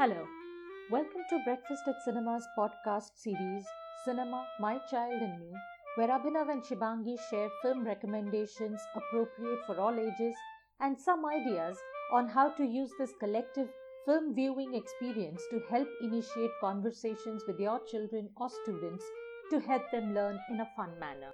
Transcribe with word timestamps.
Hello. 0.00 0.26
Welcome 0.90 1.24
to 1.28 1.38
Breakfast 1.44 1.82
at 1.86 2.02
Cinema's 2.02 2.46
podcast 2.58 3.10
series, 3.16 3.66
Cinema, 4.02 4.46
My 4.58 4.78
Child 4.90 5.20
and 5.20 5.38
Me, 5.38 5.52
where 5.96 6.08
Abhinav 6.08 6.50
and 6.50 6.62
Shibangi 6.62 7.18
share 7.28 7.50
film 7.60 7.84
recommendations 7.84 8.80
appropriate 8.96 9.58
for 9.66 9.78
all 9.78 10.00
ages 10.00 10.34
and 10.80 10.98
some 10.98 11.26
ideas 11.26 11.76
on 12.14 12.28
how 12.28 12.48
to 12.48 12.64
use 12.64 12.90
this 12.98 13.12
collective 13.20 13.68
film 14.06 14.34
viewing 14.34 14.74
experience 14.74 15.42
to 15.50 15.60
help 15.68 15.88
initiate 16.00 16.56
conversations 16.62 17.42
with 17.46 17.60
your 17.60 17.78
children 17.90 18.30
or 18.38 18.48
students 18.62 19.04
to 19.50 19.60
help 19.60 19.82
them 19.92 20.14
learn 20.14 20.40
in 20.48 20.60
a 20.60 20.70
fun 20.78 20.98
manner. 20.98 21.32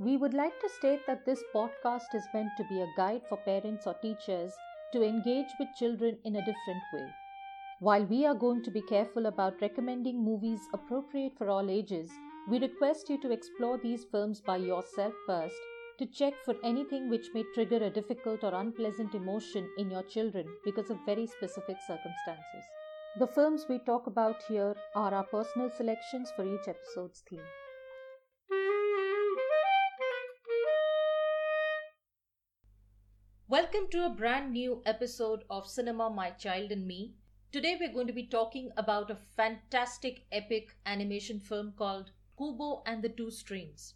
We 0.00 0.16
would 0.16 0.34
like 0.34 0.58
to 0.60 0.68
state 0.80 1.06
that 1.06 1.24
this 1.24 1.44
podcast 1.54 2.12
is 2.14 2.26
meant 2.34 2.50
to 2.56 2.64
be 2.68 2.80
a 2.80 2.92
guide 2.96 3.22
for 3.28 3.38
parents 3.44 3.86
or 3.86 3.94
teachers 4.02 4.50
to 4.92 5.04
engage 5.04 5.54
with 5.60 5.68
children 5.78 6.18
in 6.24 6.34
a 6.34 6.44
different 6.44 6.82
way. 6.92 7.06
While 7.80 8.06
we 8.06 8.26
are 8.26 8.34
going 8.34 8.64
to 8.64 8.72
be 8.72 8.80
careful 8.80 9.26
about 9.26 9.60
recommending 9.60 10.20
movies 10.20 10.58
appropriate 10.74 11.38
for 11.38 11.48
all 11.48 11.70
ages, 11.70 12.10
we 12.48 12.58
request 12.58 13.08
you 13.08 13.20
to 13.20 13.30
explore 13.30 13.78
these 13.78 14.02
films 14.02 14.40
by 14.40 14.56
yourself 14.56 15.14
first 15.28 15.54
to 16.00 16.06
check 16.06 16.34
for 16.44 16.56
anything 16.64 17.08
which 17.08 17.28
may 17.34 17.44
trigger 17.54 17.76
a 17.76 17.88
difficult 17.88 18.42
or 18.42 18.52
unpleasant 18.52 19.14
emotion 19.14 19.70
in 19.78 19.92
your 19.92 20.02
children 20.02 20.44
because 20.64 20.90
of 20.90 20.98
very 21.06 21.24
specific 21.24 21.76
circumstances. 21.86 22.64
The 23.20 23.28
films 23.28 23.66
we 23.68 23.78
talk 23.86 24.08
about 24.08 24.42
here 24.48 24.74
are 24.96 25.14
our 25.14 25.22
personal 25.22 25.70
selections 25.70 26.32
for 26.34 26.44
each 26.52 26.66
episode's 26.66 27.22
theme. 27.30 27.46
Welcome 33.46 33.86
to 33.92 34.04
a 34.04 34.10
brand 34.10 34.52
new 34.52 34.82
episode 34.84 35.44
of 35.48 35.68
Cinema 35.68 36.10
My 36.10 36.30
Child 36.30 36.72
and 36.72 36.84
Me. 36.84 37.14
Today 37.50 37.78
we're 37.80 37.94
going 37.94 38.06
to 38.06 38.12
be 38.12 38.26
talking 38.26 38.72
about 38.76 39.10
a 39.10 39.16
fantastic 39.34 40.26
epic 40.30 40.76
animation 40.84 41.40
film 41.40 41.72
called 41.78 42.10
Kubo 42.36 42.82
and 42.84 43.00
the 43.00 43.08
Two 43.08 43.30
Strings. 43.30 43.94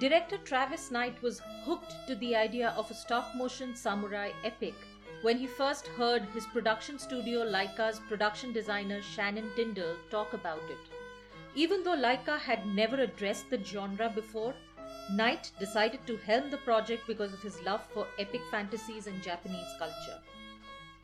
Director 0.00 0.38
Travis 0.46 0.90
Knight 0.90 1.20
was 1.22 1.42
hooked 1.66 1.92
to 2.06 2.14
the 2.14 2.34
idea 2.34 2.70
of 2.78 2.90
a 2.90 2.94
stop 2.94 3.34
motion 3.36 3.76
samurai 3.76 4.30
epic 4.44 4.74
when 5.20 5.36
he 5.36 5.46
first 5.46 5.88
heard 5.88 6.22
his 6.32 6.46
production 6.46 6.98
studio 6.98 7.44
Laika's 7.44 8.00
production 8.08 8.50
designer 8.50 9.02
Shannon 9.02 9.50
Tindle 9.56 9.96
talk 10.10 10.32
about 10.32 10.62
it. 10.70 10.78
Even 11.54 11.82
though 11.82 11.98
Laika 11.98 12.38
had 12.38 12.66
never 12.66 12.96
addressed 12.96 13.50
the 13.50 13.62
genre 13.62 14.10
before, 14.14 14.54
Knight 15.10 15.52
decided 15.58 16.06
to 16.06 16.16
helm 16.16 16.50
the 16.50 16.58
project 16.58 17.06
because 17.06 17.32
of 17.32 17.42
his 17.42 17.60
love 17.62 17.84
for 17.94 18.06
epic 18.18 18.40
fantasies 18.50 19.06
and 19.06 19.22
Japanese 19.22 19.72
culture 19.78 20.20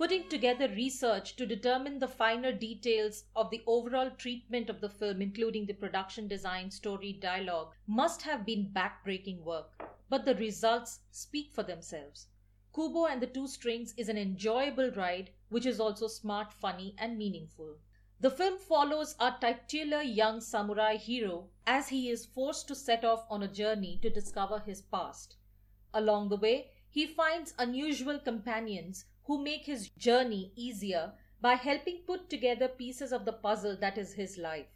putting 0.02 0.28
together 0.28 0.66
research 0.70 1.36
to 1.36 1.46
determine 1.46 2.00
the 2.00 2.08
finer 2.08 2.50
details 2.50 3.22
of 3.36 3.48
the 3.50 3.62
overall 3.68 4.10
treatment 4.10 4.68
of 4.68 4.80
the 4.80 4.88
film, 4.88 5.22
including 5.22 5.64
the 5.64 5.74
production 5.74 6.26
design, 6.26 6.68
story, 6.72 7.12
dialogue, 7.12 7.72
must 7.86 8.22
have 8.22 8.44
been 8.44 8.68
backbreaking 8.74 9.40
work. 9.44 9.70
But 10.08 10.24
the 10.24 10.34
results 10.34 10.98
speak 11.12 11.52
for 11.52 11.62
themselves. 11.62 12.26
Kubo 12.74 13.06
and 13.06 13.22
the 13.22 13.28
Two 13.28 13.46
Strings 13.46 13.94
is 13.96 14.08
an 14.08 14.18
enjoyable 14.18 14.90
ride, 14.90 15.30
which 15.50 15.66
is 15.66 15.78
also 15.78 16.08
smart, 16.08 16.52
funny, 16.52 16.96
and 16.98 17.16
meaningful. 17.16 17.76
The 18.22 18.30
film 18.30 18.56
follows 18.56 19.16
our 19.18 19.36
titular 19.40 20.00
young 20.00 20.40
samurai 20.40 20.94
hero 20.94 21.48
as 21.66 21.88
he 21.88 22.08
is 22.08 22.24
forced 22.24 22.68
to 22.68 22.74
set 22.76 23.04
off 23.04 23.26
on 23.28 23.42
a 23.42 23.48
journey 23.48 23.98
to 24.00 24.10
discover 24.10 24.60
his 24.60 24.80
past. 24.80 25.34
Along 25.92 26.28
the 26.28 26.36
way, 26.36 26.70
he 26.88 27.04
finds 27.04 27.52
unusual 27.58 28.20
companions 28.20 29.06
who 29.24 29.42
make 29.42 29.64
his 29.64 29.88
journey 29.98 30.52
easier 30.54 31.14
by 31.40 31.54
helping 31.54 32.04
put 32.06 32.30
together 32.30 32.68
pieces 32.68 33.12
of 33.12 33.24
the 33.24 33.32
puzzle 33.32 33.76
that 33.78 33.98
is 33.98 34.14
his 34.14 34.38
life. 34.38 34.68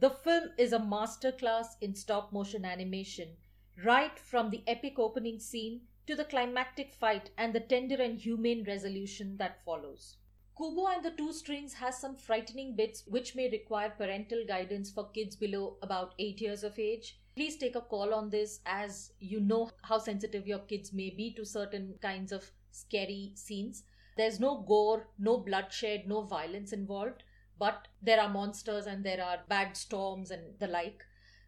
The 0.00 0.08
film 0.08 0.52
is 0.56 0.72
a 0.72 0.78
masterclass 0.78 1.76
in 1.82 1.94
stop 1.94 2.32
motion 2.32 2.64
animation, 2.64 3.36
right 3.84 4.18
from 4.18 4.48
the 4.48 4.62
epic 4.66 4.98
opening 4.98 5.40
scene 5.40 5.82
to 6.06 6.16
the 6.16 6.24
climactic 6.24 6.90
fight 6.90 7.28
and 7.36 7.52
the 7.52 7.60
tender 7.60 8.00
and 8.00 8.18
humane 8.18 8.64
resolution 8.64 9.36
that 9.36 9.62
follows. 9.62 10.16
Kubo 10.56 10.86
and 10.86 11.04
the 11.04 11.10
Two 11.10 11.32
Strings 11.32 11.74
has 11.74 11.98
some 11.98 12.14
frightening 12.14 12.76
bits 12.76 13.02
which 13.08 13.34
may 13.34 13.50
require 13.50 13.90
parental 13.90 14.44
guidance 14.46 14.88
for 14.88 15.10
kids 15.10 15.34
below 15.34 15.78
about 15.82 16.14
8 16.20 16.40
years 16.40 16.62
of 16.62 16.78
age. 16.78 17.18
Please 17.34 17.56
take 17.56 17.74
a 17.74 17.80
call 17.80 18.14
on 18.14 18.30
this 18.30 18.60
as 18.64 19.12
you 19.18 19.40
know 19.40 19.72
how 19.82 19.98
sensitive 19.98 20.46
your 20.46 20.60
kids 20.60 20.92
may 20.92 21.10
be 21.10 21.34
to 21.34 21.44
certain 21.44 21.94
kinds 22.00 22.30
of 22.30 22.48
scary 22.70 23.32
scenes. 23.34 23.82
There's 24.16 24.38
no 24.38 24.64
gore, 24.68 25.08
no 25.18 25.38
bloodshed, 25.38 26.06
no 26.06 26.22
violence 26.22 26.72
involved, 26.72 27.24
but 27.58 27.88
there 28.00 28.20
are 28.20 28.28
monsters 28.28 28.86
and 28.86 29.02
there 29.04 29.24
are 29.24 29.40
bad 29.48 29.76
storms 29.76 30.30
and 30.30 30.56
the 30.60 30.68
like. 30.68 31.02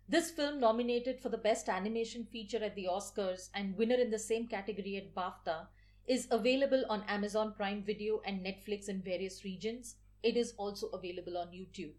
This 0.09 0.33
film, 0.33 0.59
nominated 0.59 1.21
for 1.21 1.29
the 1.29 1.39
Best 1.39 1.69
Animation 1.69 2.25
Feature 2.25 2.65
at 2.65 2.75
the 2.75 2.89
Oscars 2.91 3.51
and 3.55 3.77
winner 3.77 3.95
in 3.95 4.11
the 4.11 4.19
same 4.19 4.49
category 4.49 4.97
at 4.97 5.15
BAFTA, 5.15 5.69
is 6.07 6.29
available 6.31 6.85
on 6.89 7.03
Amazon 7.09 7.53
Prime 7.57 7.83
Video 7.83 8.21
and 8.25 8.45
Netflix 8.45 8.89
in 8.89 9.03
various 9.03 9.45
regions. 9.45 9.97
It 10.23 10.37
is 10.37 10.55
also 10.57 10.87
available 10.89 11.37
on 11.37 11.49
YouTube. 11.49 11.93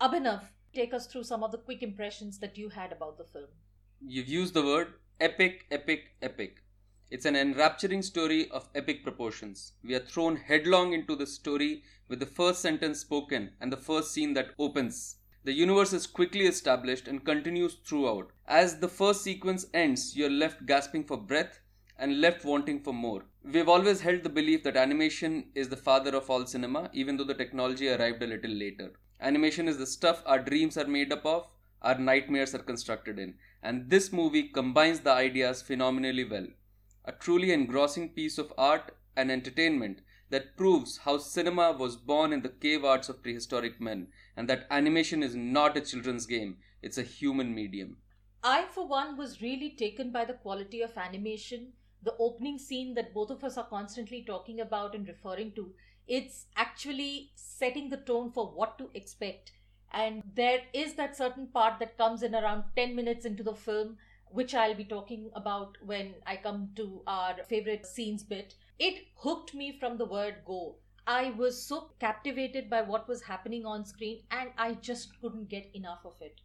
Abhinav, 0.00 0.44
take 0.74 0.94
us 0.94 1.06
through 1.06 1.24
some 1.24 1.42
of 1.42 1.52
the 1.52 1.58
quick 1.58 1.82
impressions 1.82 2.38
that 2.38 2.56
you 2.56 2.70
had 2.70 2.92
about 2.92 3.18
the 3.18 3.24
film. 3.24 3.48
You've 4.00 4.28
used 4.28 4.54
the 4.54 4.64
word 4.64 4.94
epic, 5.20 5.66
epic, 5.70 6.14
epic. 6.22 6.62
It's 7.10 7.26
an 7.26 7.36
enrapturing 7.36 8.02
story 8.02 8.50
of 8.50 8.68
epic 8.74 9.02
proportions. 9.02 9.72
We 9.84 9.94
are 9.94 10.00
thrown 10.00 10.36
headlong 10.36 10.92
into 10.92 11.16
the 11.16 11.26
story 11.26 11.82
with 12.08 12.20
the 12.20 12.26
first 12.26 12.60
sentence 12.60 13.00
spoken 13.00 13.52
and 13.60 13.72
the 13.72 13.76
first 13.76 14.12
scene 14.12 14.34
that 14.34 14.50
opens. 14.58 15.16
The 15.46 15.52
universe 15.52 15.92
is 15.92 16.08
quickly 16.08 16.48
established 16.48 17.06
and 17.06 17.24
continues 17.24 17.74
throughout. 17.74 18.32
As 18.48 18.80
the 18.80 18.88
first 18.88 19.22
sequence 19.22 19.66
ends, 19.72 20.16
you're 20.16 20.28
left 20.28 20.66
gasping 20.66 21.04
for 21.04 21.16
breath 21.16 21.60
and 21.96 22.20
left 22.20 22.44
wanting 22.44 22.80
for 22.80 22.92
more. 22.92 23.26
We've 23.44 23.68
always 23.68 24.00
held 24.00 24.24
the 24.24 24.28
belief 24.28 24.64
that 24.64 24.76
animation 24.76 25.44
is 25.54 25.68
the 25.68 25.76
father 25.76 26.16
of 26.16 26.28
all 26.28 26.46
cinema, 26.46 26.90
even 26.92 27.16
though 27.16 27.22
the 27.22 27.32
technology 27.32 27.88
arrived 27.88 28.24
a 28.24 28.26
little 28.26 28.50
later. 28.50 28.94
Animation 29.20 29.68
is 29.68 29.78
the 29.78 29.86
stuff 29.86 30.20
our 30.26 30.40
dreams 30.40 30.76
are 30.76 30.88
made 30.88 31.12
up 31.12 31.24
of, 31.24 31.46
our 31.80 31.96
nightmares 31.96 32.52
are 32.52 32.66
constructed 32.70 33.20
in, 33.20 33.34
and 33.62 33.88
this 33.88 34.12
movie 34.12 34.48
combines 34.48 34.98
the 34.98 35.12
ideas 35.12 35.62
phenomenally 35.62 36.24
well. 36.24 36.48
A 37.04 37.12
truly 37.12 37.52
engrossing 37.52 38.08
piece 38.08 38.36
of 38.36 38.52
art 38.58 38.96
and 39.16 39.30
entertainment 39.30 40.00
that 40.30 40.56
proves 40.56 40.98
how 40.98 41.18
cinema 41.18 41.72
was 41.72 41.96
born 41.96 42.32
in 42.32 42.42
the 42.42 42.48
cave 42.48 42.84
arts 42.84 43.08
of 43.08 43.22
prehistoric 43.22 43.80
men, 43.80 44.08
and 44.36 44.48
that 44.48 44.66
animation 44.70 45.22
is 45.22 45.34
not 45.34 45.76
a 45.76 45.80
children's 45.80 46.26
game, 46.26 46.56
it's 46.82 46.98
a 46.98 47.02
human 47.02 47.54
medium. 47.54 47.96
I, 48.42 48.64
for 48.66 48.86
one, 48.86 49.16
was 49.16 49.42
really 49.42 49.70
taken 49.70 50.10
by 50.10 50.24
the 50.24 50.34
quality 50.34 50.80
of 50.80 50.96
animation. 50.96 51.72
The 52.02 52.14
opening 52.18 52.58
scene 52.58 52.94
that 52.94 53.14
both 53.14 53.30
of 53.30 53.42
us 53.42 53.56
are 53.56 53.66
constantly 53.66 54.22
talking 54.22 54.60
about 54.60 54.94
and 54.94 55.08
referring 55.08 55.52
to 55.52 55.72
it's 56.06 56.46
actually 56.56 57.32
setting 57.34 57.88
the 57.88 57.96
tone 57.96 58.30
for 58.30 58.46
what 58.46 58.78
to 58.78 58.90
expect. 58.94 59.52
And 59.92 60.22
there 60.34 60.60
is 60.72 60.94
that 60.94 61.16
certain 61.16 61.48
part 61.48 61.78
that 61.80 61.98
comes 61.98 62.22
in 62.22 62.34
around 62.34 62.64
10 62.76 62.94
minutes 62.94 63.24
into 63.24 63.42
the 63.42 63.54
film, 63.54 63.96
which 64.30 64.54
I'll 64.54 64.74
be 64.74 64.84
talking 64.84 65.30
about 65.34 65.78
when 65.84 66.14
I 66.26 66.36
come 66.36 66.70
to 66.76 67.02
our 67.06 67.36
favorite 67.48 67.86
scenes 67.86 68.22
bit. 68.22 68.54
It 68.78 69.06
hooked 69.16 69.54
me 69.54 69.78
from 69.78 69.96
the 69.96 70.04
word 70.04 70.42
go. 70.44 70.76
I 71.06 71.30
was 71.30 71.62
so 71.62 71.92
captivated 71.98 72.68
by 72.68 72.82
what 72.82 73.08
was 73.08 73.22
happening 73.22 73.64
on 73.64 73.84
screen 73.84 74.24
and 74.30 74.50
I 74.58 74.74
just 74.74 75.18
couldn't 75.20 75.48
get 75.48 75.70
enough 75.74 76.04
of 76.04 76.20
it. 76.20 76.40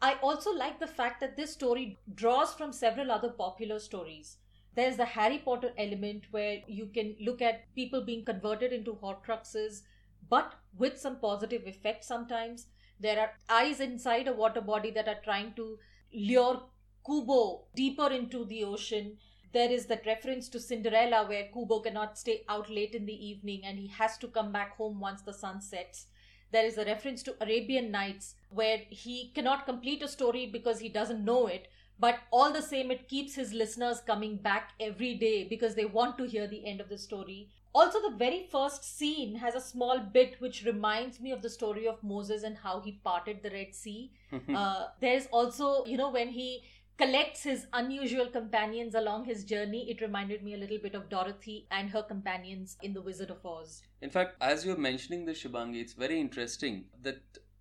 I 0.00 0.14
also 0.22 0.52
like 0.52 0.78
the 0.78 0.86
fact 0.86 1.20
that 1.20 1.36
this 1.36 1.52
story 1.52 1.98
draws 2.14 2.54
from 2.54 2.72
several 2.72 3.10
other 3.10 3.30
popular 3.30 3.78
stories. 3.78 4.36
There's 4.74 4.96
the 4.96 5.04
Harry 5.04 5.38
Potter 5.38 5.72
element 5.76 6.24
where 6.30 6.62
you 6.66 6.86
can 6.86 7.16
look 7.20 7.42
at 7.42 7.72
people 7.74 8.00
being 8.04 8.24
converted 8.24 8.72
into 8.72 8.94
Horcruxes, 8.94 9.82
but 10.28 10.54
with 10.78 10.98
some 10.98 11.20
positive 11.20 11.66
effect 11.66 12.04
sometimes. 12.04 12.66
There 12.98 13.18
are 13.18 13.32
eyes 13.48 13.80
inside 13.80 14.28
a 14.28 14.32
water 14.32 14.60
body 14.60 14.90
that 14.92 15.08
are 15.08 15.20
trying 15.22 15.54
to 15.54 15.78
lure 16.14 16.62
Kubo 17.04 17.64
deeper 17.74 18.08
into 18.08 18.44
the 18.44 18.64
ocean. 18.64 19.18
There 19.52 19.70
is 19.70 19.86
that 19.86 20.06
reference 20.06 20.48
to 20.50 20.60
Cinderella 20.60 21.26
where 21.28 21.48
Kubo 21.52 21.80
cannot 21.80 22.18
stay 22.18 22.44
out 22.48 22.70
late 22.70 22.94
in 22.94 23.06
the 23.06 23.26
evening 23.26 23.64
and 23.64 23.78
he 23.78 23.88
has 23.88 24.18
to 24.18 24.28
come 24.28 24.52
back 24.52 24.76
home 24.76 25.00
once 25.00 25.22
the 25.22 25.32
sun 25.32 25.60
sets. 25.60 26.06
There 26.50 26.64
is 26.66 26.76
a 26.78 26.84
reference 26.84 27.22
to 27.24 27.36
Arabian 27.40 27.90
Nights 27.90 28.34
where 28.50 28.78
he 28.90 29.30
cannot 29.34 29.66
complete 29.66 30.02
a 30.02 30.08
story 30.08 30.46
because 30.46 30.80
he 30.80 30.88
doesn't 30.88 31.24
know 31.24 31.46
it, 31.46 31.68
but 31.98 32.20
all 32.30 32.52
the 32.52 32.62
same 32.62 32.90
it 32.90 33.08
keeps 33.08 33.34
his 33.34 33.52
listeners 33.52 34.00
coming 34.00 34.36
back 34.36 34.72
every 34.80 35.14
day 35.14 35.44
because 35.44 35.74
they 35.74 35.84
want 35.84 36.18
to 36.18 36.24
hear 36.24 36.46
the 36.46 36.66
end 36.66 36.80
of 36.80 36.88
the 36.88 36.98
story 36.98 37.48
Also, 37.74 38.00
the 38.02 38.16
very 38.16 38.46
first 38.50 38.84
scene 38.84 39.36
has 39.36 39.54
a 39.54 39.60
small 39.60 39.98
bit 39.98 40.36
which 40.40 40.64
reminds 40.64 41.20
me 41.20 41.30
of 41.32 41.40
the 41.40 41.48
story 41.48 41.86
of 41.88 42.02
Moses 42.02 42.42
and 42.42 42.58
how 42.58 42.80
he 42.80 42.92
parted 43.02 43.42
the 43.42 43.50
Red 43.50 43.74
Sea. 43.74 44.12
uh, 44.54 44.88
there's 45.00 45.26
also, 45.26 45.84
you 45.86 45.96
know, 45.96 46.10
when 46.10 46.28
he 46.28 46.62
collects 46.98 47.42
his 47.42 47.66
unusual 47.72 48.26
companions 48.26 48.94
along 48.94 49.24
his 49.24 49.44
journey, 49.44 49.90
it 49.90 50.00
reminded 50.00 50.42
me 50.42 50.54
a 50.54 50.58
little 50.58 50.78
bit 50.78 50.94
of 50.94 51.08
Dorothy 51.08 51.66
and 51.70 51.90
her 51.90 52.02
companions 52.02 52.76
in 52.82 52.92
The 52.92 53.02
Wizard 53.02 53.30
of 53.30 53.44
Oz. 53.44 53.82
In 54.00 54.10
fact, 54.10 54.36
as 54.40 54.64
you're 54.64 54.76
mentioning 54.76 55.24
this, 55.24 55.42
Shibangi, 55.42 55.80
it's 55.80 55.94
very 55.94 56.20
interesting 56.20 56.84
that 57.02 57.20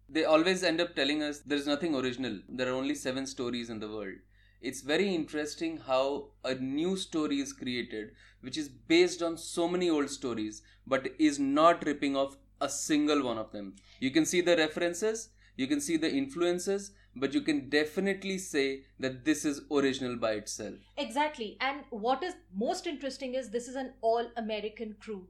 they 0.09 0.25
always 0.25 0.63
end 0.63 0.81
up 0.81 0.95
telling 0.95 1.23
us 1.23 1.39
there's 1.39 1.67
nothing 1.67 1.95
original. 1.95 2.39
There 2.49 2.67
are 2.67 2.75
only 2.75 2.95
seven 2.95 3.25
stories 3.25 3.69
in 3.69 3.79
the 3.79 3.87
world. 3.89 4.15
It's 4.61 4.81
very 4.81 5.15
interesting 5.15 5.77
how 5.77 6.31
a 6.43 6.53
new 6.55 6.95
story 6.95 7.39
is 7.39 7.53
created, 7.53 8.11
which 8.41 8.57
is 8.57 8.69
based 8.69 9.23
on 9.23 9.37
so 9.37 9.67
many 9.67 9.89
old 9.89 10.09
stories, 10.09 10.61
but 10.85 11.07
is 11.17 11.39
not 11.39 11.85
ripping 11.85 12.15
off 12.15 12.37
a 12.59 12.69
single 12.69 13.23
one 13.23 13.39
of 13.39 13.51
them. 13.51 13.75
You 13.99 14.11
can 14.11 14.25
see 14.25 14.41
the 14.41 14.55
references, 14.55 15.29
you 15.55 15.67
can 15.67 15.81
see 15.81 15.97
the 15.97 16.11
influences, 16.11 16.91
but 17.15 17.33
you 17.33 17.41
can 17.41 17.69
definitely 17.69 18.37
say 18.37 18.83
that 18.99 19.25
this 19.25 19.45
is 19.45 19.61
original 19.71 20.15
by 20.15 20.33
itself. 20.33 20.75
Exactly. 20.97 21.57
And 21.59 21.81
what 21.89 22.23
is 22.23 22.35
most 22.55 22.87
interesting 22.87 23.35
is 23.35 23.49
this 23.49 23.67
is 23.67 23.75
an 23.75 23.93
all 24.01 24.27
American 24.37 24.95
crew 24.99 25.27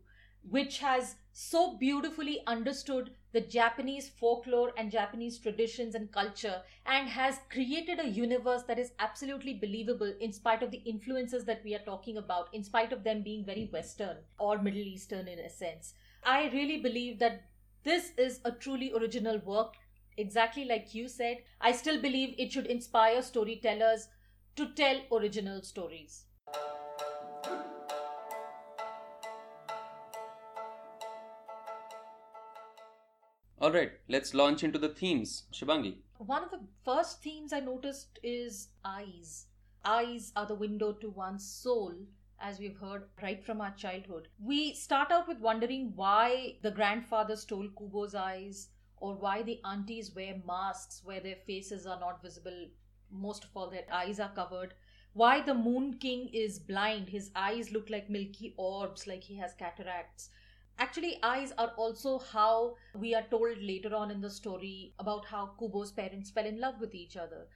which 0.49 0.79
has 0.79 1.15
so 1.33 1.77
beautifully 1.77 2.41
understood 2.47 3.11
the 3.31 3.41
Japanese 3.41 4.09
folklore 4.09 4.71
and 4.75 4.91
Japanese 4.91 5.37
traditions 5.37 5.95
and 5.95 6.11
culture 6.11 6.61
and 6.85 7.07
has 7.07 7.39
created 7.49 7.99
a 7.99 8.09
universe 8.09 8.63
that 8.63 8.79
is 8.79 8.91
absolutely 8.99 9.53
believable 9.53 10.13
in 10.19 10.33
spite 10.33 10.63
of 10.63 10.71
the 10.71 10.79
influences 10.79 11.45
that 11.45 11.63
we 11.63 11.73
are 11.73 11.85
talking 11.85 12.17
about, 12.17 12.49
in 12.53 12.63
spite 12.63 12.91
of 12.91 13.03
them 13.03 13.21
being 13.21 13.45
very 13.45 13.69
Western 13.71 14.17
or 14.39 14.61
Middle 14.61 14.81
Eastern 14.81 15.27
in 15.27 15.39
a 15.39 15.49
sense. 15.49 15.93
I 16.23 16.49
really 16.49 16.81
believe 16.81 17.19
that 17.19 17.43
this 17.83 18.11
is 18.17 18.41
a 18.43 18.51
truly 18.51 18.91
original 18.93 19.39
work. 19.45 19.75
Exactly 20.17 20.65
like 20.65 20.93
you 20.93 21.07
said, 21.07 21.37
I 21.59 21.71
still 21.71 22.01
believe 22.01 22.35
it 22.37 22.51
should 22.51 22.67
inspire 22.67 23.21
storytellers 23.21 24.09
to 24.55 24.73
tell 24.73 25.01
original 25.11 25.61
stories. 25.61 26.25
All 33.59 33.71
right, 33.71 33.91
let's 34.09 34.33
launch 34.33 34.63
into 34.63 34.79
the 34.79 34.89
themes. 34.89 35.43
Shibangi. 35.53 35.97
One 36.17 36.43
of 36.43 36.49
the 36.49 36.61
first 36.83 37.21
themes 37.21 37.53
I 37.53 37.59
noticed 37.59 38.19
is 38.23 38.69
eyes. 38.83 39.45
Eyes 39.85 40.31
are 40.35 40.47
the 40.47 40.55
window 40.55 40.93
to 40.93 41.09
one's 41.09 41.47
soul, 41.47 41.93
as 42.39 42.59
we've 42.59 42.77
heard 42.77 43.03
right 43.21 43.43
from 43.43 43.61
our 43.61 43.71
childhood. 43.75 44.27
We 44.43 44.73
start 44.73 45.11
out 45.11 45.27
with 45.27 45.39
wondering 45.39 45.93
why 45.95 46.57
the 46.63 46.71
grandfather 46.71 47.35
stole 47.35 47.69
Kubo's 47.77 48.15
eyes, 48.15 48.69
or 49.01 49.15
why 49.15 49.41
the 49.41 49.59
aunties 49.65 50.15
wear 50.15 50.41
masks 50.47 51.01
where 51.03 51.19
their 51.19 51.35
faces 51.47 51.85
are 51.85 51.99
not 51.99 52.21
visible. 52.21 52.67
Most 53.11 53.43
of 53.43 53.49
all, 53.55 53.69
their 53.69 53.85
eyes 53.91 54.19
are 54.19 54.31
covered. 54.33 54.73
Why 55.13 55.41
the 55.41 55.53
Moon 55.53 55.95
King 55.99 56.29
is 56.33 56.59
blind. 56.59 57.09
His 57.09 57.31
eyes 57.35 57.71
look 57.71 57.89
like 57.89 58.09
milky 58.09 58.53
orbs, 58.57 59.07
like 59.07 59.23
he 59.23 59.35
has 59.37 59.53
cataracts 59.53 60.29
Actually, 60.79 61.19
eyes 61.21 61.53
are 61.59 61.73
also 61.77 62.17
how 62.17 62.75
we 62.95 63.13
are 63.13 63.25
told 63.29 63.57
later 63.61 63.95
on 63.95 64.09
in 64.09 64.19
the 64.21 64.29
story 64.29 64.93
about 64.99 65.25
how 65.25 65.51
Kubo's 65.59 65.91
parents 65.91 66.31
fell 66.31 66.45
in 66.45 66.59
love 66.59 66.79
with 66.79 66.95
each 66.95 67.17
other. 67.17 67.47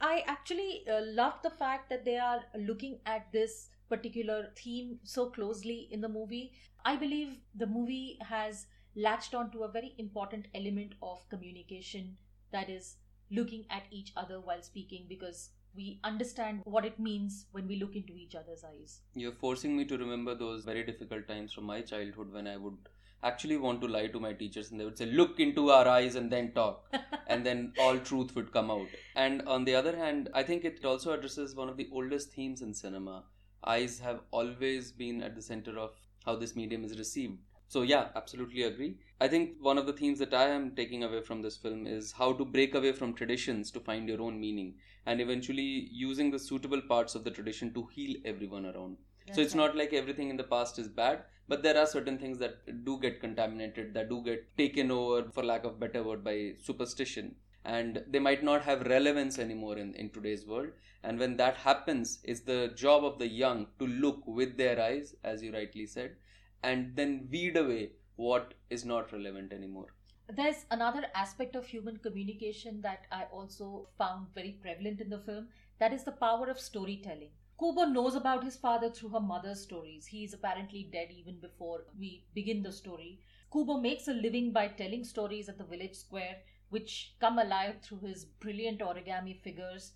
I 0.00 0.22
actually 0.26 0.84
uh, 0.88 1.00
love 1.02 1.34
the 1.42 1.50
fact 1.50 1.88
that 1.90 2.04
they 2.04 2.18
are 2.18 2.44
looking 2.58 3.00
at 3.06 3.32
this 3.32 3.70
particular 3.88 4.50
theme 4.56 4.98
so 5.02 5.30
closely 5.30 5.88
in 5.90 6.00
the 6.02 6.08
movie. 6.08 6.52
I 6.84 6.96
believe 6.96 7.38
the 7.54 7.66
movie 7.66 8.18
has 8.20 8.66
latched 8.98 9.34
on 9.34 9.50
to 9.52 9.62
a 9.62 9.68
very 9.68 9.94
important 9.98 10.46
element 10.54 10.94
of 11.02 11.28
communication 11.28 12.16
that 12.50 12.68
is 12.68 12.96
looking 13.30 13.64
at 13.70 13.84
each 13.90 14.12
other 14.16 14.40
while 14.40 14.62
speaking 14.62 15.06
because 15.08 15.50
we 15.76 16.00
understand 16.02 16.60
what 16.64 16.84
it 16.84 16.98
means 16.98 17.46
when 17.52 17.68
we 17.68 17.76
look 17.76 17.94
into 17.94 18.14
each 18.14 18.34
other's 18.34 18.64
eyes. 18.64 19.00
You're 19.14 19.32
forcing 19.32 19.76
me 19.76 19.84
to 19.84 19.98
remember 19.98 20.34
those 20.34 20.64
very 20.64 20.82
difficult 20.82 21.28
times 21.28 21.52
from 21.52 21.64
my 21.64 21.82
childhood 21.82 22.32
when 22.32 22.48
I 22.48 22.56
would 22.56 22.76
actually 23.22 23.56
want 23.56 23.80
to 23.82 23.88
lie 23.88 24.08
to 24.08 24.18
my 24.18 24.32
teachers 24.32 24.70
and 24.70 24.80
they 24.80 24.84
would 24.84 24.98
say, 24.98 25.06
Look 25.06 25.38
into 25.38 25.70
our 25.70 25.86
eyes 25.86 26.16
and 26.16 26.32
then 26.32 26.52
talk. 26.52 26.92
and 27.28 27.46
then 27.46 27.72
all 27.78 27.98
truth 27.98 28.34
would 28.34 28.52
come 28.52 28.70
out. 28.70 28.88
And 29.14 29.42
on 29.42 29.64
the 29.64 29.74
other 29.76 29.96
hand, 29.96 30.30
I 30.34 30.42
think 30.42 30.64
it 30.64 30.84
also 30.84 31.12
addresses 31.12 31.54
one 31.54 31.68
of 31.68 31.76
the 31.76 31.88
oldest 31.92 32.32
themes 32.32 32.62
in 32.62 32.74
cinema. 32.74 33.24
Eyes 33.62 34.00
have 34.00 34.20
always 34.32 34.90
been 34.90 35.22
at 35.22 35.36
the 35.36 35.42
center 35.42 35.78
of 35.78 35.92
how 36.24 36.36
this 36.36 36.56
medium 36.56 36.84
is 36.84 36.98
received. 36.98 37.38
So, 37.70 37.82
yeah, 37.82 38.08
absolutely 38.16 38.62
agree. 38.62 38.96
I 39.20 39.28
think 39.28 39.56
one 39.60 39.76
of 39.76 39.86
the 39.86 39.92
themes 39.92 40.18
that 40.20 40.32
I 40.32 40.44
am 40.48 40.74
taking 40.74 41.04
away 41.04 41.20
from 41.20 41.42
this 41.42 41.58
film 41.58 41.86
is 41.86 42.12
how 42.12 42.32
to 42.32 42.44
break 42.44 42.74
away 42.74 42.92
from 42.92 43.12
traditions 43.12 43.70
to 43.72 43.80
find 43.80 44.08
your 44.08 44.22
own 44.22 44.40
meaning 44.40 44.76
and 45.04 45.20
eventually 45.20 45.88
using 45.92 46.30
the 46.30 46.38
suitable 46.38 46.80
parts 46.80 47.14
of 47.14 47.24
the 47.24 47.30
tradition 47.30 47.74
to 47.74 47.86
heal 47.92 48.16
everyone 48.24 48.64
around. 48.64 48.96
That's 49.26 49.36
so, 49.36 49.42
it's 49.42 49.54
right. 49.54 49.66
not 49.66 49.76
like 49.76 49.92
everything 49.92 50.30
in 50.30 50.38
the 50.38 50.44
past 50.44 50.78
is 50.78 50.88
bad, 50.88 51.24
but 51.46 51.62
there 51.62 51.76
are 51.76 51.86
certain 51.86 52.18
things 52.18 52.38
that 52.38 52.84
do 52.86 52.98
get 52.98 53.20
contaminated, 53.20 53.92
that 53.92 54.08
do 54.08 54.22
get 54.22 54.56
taken 54.56 54.90
over, 54.90 55.30
for 55.30 55.44
lack 55.44 55.64
of 55.64 55.78
better 55.78 56.02
word, 56.02 56.24
by 56.24 56.54
superstition. 56.58 57.34
And 57.66 58.02
they 58.08 58.18
might 58.18 58.42
not 58.42 58.62
have 58.62 58.86
relevance 58.86 59.38
anymore 59.38 59.76
in, 59.76 59.92
in 59.94 60.08
today's 60.08 60.46
world. 60.46 60.68
And 61.02 61.18
when 61.18 61.36
that 61.36 61.56
happens, 61.56 62.20
it's 62.24 62.40
the 62.40 62.72
job 62.74 63.04
of 63.04 63.18
the 63.18 63.28
young 63.28 63.66
to 63.78 63.86
look 63.86 64.26
with 64.26 64.56
their 64.56 64.80
eyes, 64.80 65.14
as 65.22 65.42
you 65.42 65.52
rightly 65.52 65.84
said, 65.84 66.16
and 66.62 66.94
then 66.96 67.28
weed 67.30 67.56
away 67.56 67.92
what 68.16 68.54
is 68.70 68.84
not 68.84 69.12
relevant 69.12 69.52
anymore. 69.52 69.94
There's 70.28 70.66
another 70.70 71.06
aspect 71.14 71.56
of 71.56 71.66
human 71.66 71.96
communication 71.96 72.80
that 72.82 73.06
I 73.10 73.24
also 73.32 73.88
found 73.96 74.26
very 74.34 74.58
prevalent 74.60 75.00
in 75.00 75.08
the 75.08 75.20
film 75.20 75.48
that 75.78 75.92
is 75.92 76.04
the 76.04 76.12
power 76.12 76.48
of 76.50 76.60
storytelling. 76.60 77.30
Kubo 77.58 77.86
knows 77.86 78.14
about 78.14 78.44
his 78.44 78.56
father 78.56 78.90
through 78.90 79.08
her 79.10 79.20
mother's 79.20 79.62
stories. 79.62 80.06
He 80.06 80.22
is 80.24 80.34
apparently 80.34 80.88
dead 80.92 81.08
even 81.10 81.40
before 81.40 81.84
we 81.98 82.24
begin 82.34 82.62
the 82.62 82.72
story. 82.72 83.20
Kubo 83.52 83.78
makes 83.78 84.06
a 84.06 84.12
living 84.12 84.52
by 84.52 84.68
telling 84.68 85.02
stories 85.02 85.48
at 85.48 85.58
the 85.58 85.64
village 85.64 85.96
square, 85.96 86.36
which 86.70 87.14
come 87.20 87.38
alive 87.38 87.76
through 87.82 88.00
his 88.00 88.26
brilliant 88.26 88.80
origami 88.80 89.40
figures. 89.40 89.92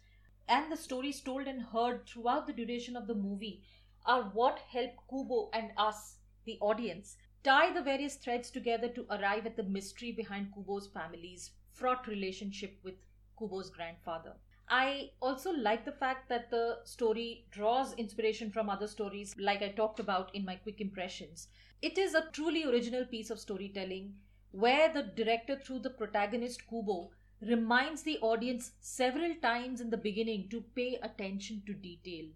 And 0.49 0.73
the 0.73 0.77
stories 0.77 1.21
told 1.21 1.47
and 1.47 1.63
heard 1.63 2.07
throughout 2.07 2.47
the 2.47 2.53
duration 2.53 2.97
of 2.97 3.07
the 3.07 3.15
movie 3.15 3.63
are 4.07 4.23
what 4.33 4.59
help 4.71 4.93
Kubo 5.09 5.51
and 5.53 5.71
us 5.77 6.17
the 6.45 6.59
audience, 6.61 7.17
tie 7.43 7.73
the 7.73 7.83
various 7.83 8.17
threads 8.17 8.51
together 8.51 8.89
to 8.89 9.07
arrive 9.11 9.47
at 9.47 9.57
the 9.57 9.63
mystery 9.63 10.13
behind 10.13 10.53
Kubo's 10.55 10.87
family's 10.87 11.51
fraught 11.73 12.07
relationship 12.07 12.79
with 12.83 12.95
Kubo's 13.39 13.71
grandfather. 13.71 14.35
I 14.69 15.11
also 15.21 15.53
like 15.53 15.85
the 15.85 15.93
fact 15.93 16.29
that 16.29 16.51
the 16.51 16.79
story 16.85 17.47
draws 17.51 17.95
inspiration 17.95 18.51
from 18.51 18.71
other 18.71 18.87
stories, 18.87 19.35
like 19.39 19.61
I 19.63 19.69
talked 19.69 20.01
about 20.01 20.35
in 20.35 20.45
my 20.45 20.57
quick 20.57 20.81
impressions. 20.81 21.49
It 21.83 21.99
is 21.99 22.15
a 22.15 22.29
truly 22.33 22.65
original 22.65 23.05
piece 23.05 23.31
of 23.31 23.41
storytelling 23.41 24.15
where 24.53 24.93
the 24.93 25.03
director, 25.03 25.57
through 25.57 25.81
the 25.81 25.91
protagonist 25.91 26.69
Kubo, 26.69 27.11
reminds 27.41 28.03
the 28.03 28.19
audience 28.19 28.73
several 28.81 29.35
times 29.43 29.81
in 29.81 29.91
the 29.91 29.97
beginning 29.97 30.49
to 30.51 30.63
pay 30.77 30.99
attention 31.03 31.63
to 31.67 31.75
detail. 31.75 32.27